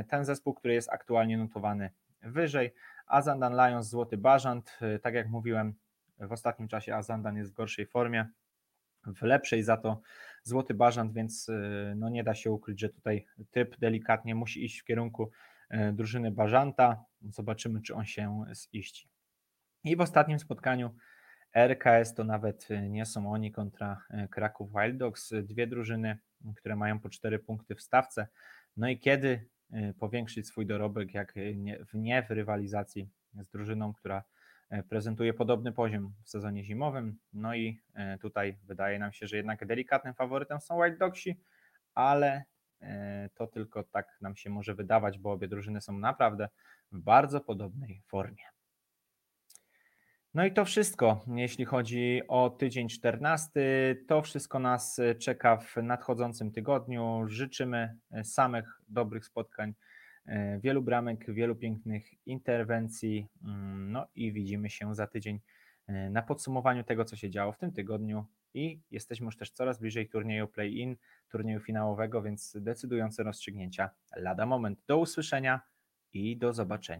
ten 0.07 0.25
zespół, 0.25 0.53
który 0.53 0.73
jest 0.73 0.89
aktualnie 0.89 1.37
notowany 1.37 1.89
wyżej. 2.21 2.73
Azandan 3.07 3.53
Lions, 3.53 3.89
Złoty 3.89 4.17
Bażant. 4.17 4.77
E, 4.81 4.99
tak 4.99 5.13
jak 5.13 5.29
mówiłem, 5.29 5.73
w 6.19 6.31
ostatnim 6.31 6.67
czasie 6.67 6.95
Azandan 6.95 7.37
jest 7.37 7.51
w 7.51 7.53
gorszej 7.53 7.85
formie, 7.85 8.29
w 9.05 9.21
lepszej 9.21 9.63
za 9.63 9.77
to 9.77 10.01
Złoty 10.43 10.73
Bażant, 10.73 11.13
więc 11.13 11.49
e, 11.49 11.93
no 11.95 12.09
nie 12.09 12.23
da 12.23 12.33
się 12.33 12.51
ukryć, 12.51 12.79
że 12.79 12.89
tutaj 12.89 13.25
typ 13.51 13.77
delikatnie 13.77 14.35
musi 14.35 14.65
iść 14.65 14.79
w 14.79 14.85
kierunku 14.85 15.31
drużyny 15.93 16.31
Bażanta. 16.31 17.03
Zobaczymy, 17.21 17.81
czy 17.81 17.95
on 17.95 18.05
się 18.05 18.43
ziści. 18.75 19.09
I 19.83 19.95
w 19.95 20.01
ostatnim 20.01 20.39
spotkaniu 20.39 20.95
RKS 21.53 22.13
to 22.13 22.23
nawet 22.23 22.67
nie 22.89 23.05
są 23.05 23.31
oni 23.31 23.51
kontra 23.51 24.01
Kraków 24.31 24.71
Wild 24.71 24.97
Dogs. 24.97 25.33
Dwie 25.43 25.67
drużyny, 25.67 26.17
które 26.55 26.75
mają 26.75 26.99
po 26.99 27.09
cztery 27.09 27.39
punkty 27.39 27.75
w 27.75 27.81
stawce. 27.81 28.27
No 28.77 28.89
i 28.89 28.99
kiedy 28.99 29.49
powiększyć 29.99 30.47
swój 30.47 30.65
dorobek, 30.65 31.13
jak 31.13 31.37
y, 31.37 31.55
nie, 31.55 31.85
w, 31.85 31.93
nie 31.93 32.23
w 32.23 32.29
rywalizacji 32.29 33.09
z 33.33 33.49
drużyną, 33.49 33.93
która 33.93 34.23
y, 34.73 34.83
prezentuje 34.83 35.33
podobny 35.33 35.71
poziom 35.71 36.13
w 36.23 36.29
sezonie 36.29 36.63
zimowym. 36.63 37.17
No 37.33 37.55
i 37.55 37.81
tutaj 38.21 38.57
wydaje 38.63 38.99
nam 38.99 39.11
się, 39.11 39.27
że 39.27 39.37
jednak 39.37 39.65
delikatnym 39.65 40.13
faworytem 40.13 40.61
są 40.61 40.79
White 40.79 40.97
Dogsi, 40.97 41.39
ale 41.95 42.43
To 43.33 43.47
tylko 43.47 43.83
tak 43.83 44.17
nam 44.21 44.35
się 44.35 44.49
może 44.49 44.75
wydawać, 44.75 45.19
bo 45.19 45.31
obie 45.31 45.47
drużyny 45.47 45.81
są 45.81 45.97
naprawdę 45.99 46.49
w 46.91 46.99
bardzo 46.99 47.41
podobnej 47.41 48.01
formie. 48.07 48.43
No 50.33 50.45
i 50.45 50.53
to 50.53 50.65
wszystko, 50.65 51.21
jeśli 51.35 51.65
chodzi 51.65 52.21
o 52.27 52.49
tydzień 52.49 52.89
14. 52.89 53.51
To 54.07 54.21
wszystko 54.21 54.59
nas 54.59 54.99
e, 54.99 55.15
czeka 55.15 55.57
w 55.57 55.75
nadchodzącym 55.83 56.51
tygodniu. 56.51 57.23
Życzymy 57.27 57.97
e, 58.11 58.23
samych 58.23 58.81
dobrych 58.87 59.25
spotkań, 59.25 59.73
e, 60.25 60.59
wielu 60.59 60.81
bramek, 60.81 61.33
wielu 61.33 61.55
pięknych 61.55 62.27
interwencji. 62.27 63.27
Mm, 63.43 63.91
No 63.91 64.07
i 64.15 64.33
widzimy 64.33 64.69
się 64.69 64.95
za 64.95 65.07
tydzień 65.07 65.39
na 66.11 66.21
podsumowaniu 66.21 66.83
tego, 66.83 67.05
co 67.05 67.15
się 67.15 67.29
działo 67.29 67.51
w 67.51 67.57
tym 67.57 67.71
tygodniu. 67.71 68.25
I 68.53 68.79
jesteśmy 68.91 69.25
już 69.25 69.37
też 69.37 69.51
coraz 69.51 69.79
bliżej 69.79 70.09
turnieju 70.09 70.47
play-in, 70.47 70.95
turnieju 71.31 71.59
finałowego, 71.59 72.21
więc 72.21 72.57
decydujące 72.59 73.23
rozstrzygnięcia 73.23 73.89
lada 74.15 74.45
moment. 74.45 74.79
Do 74.87 74.97
usłyszenia 74.97 75.61
i 76.13 76.37
do 76.37 76.53
zobaczenia. 76.53 76.97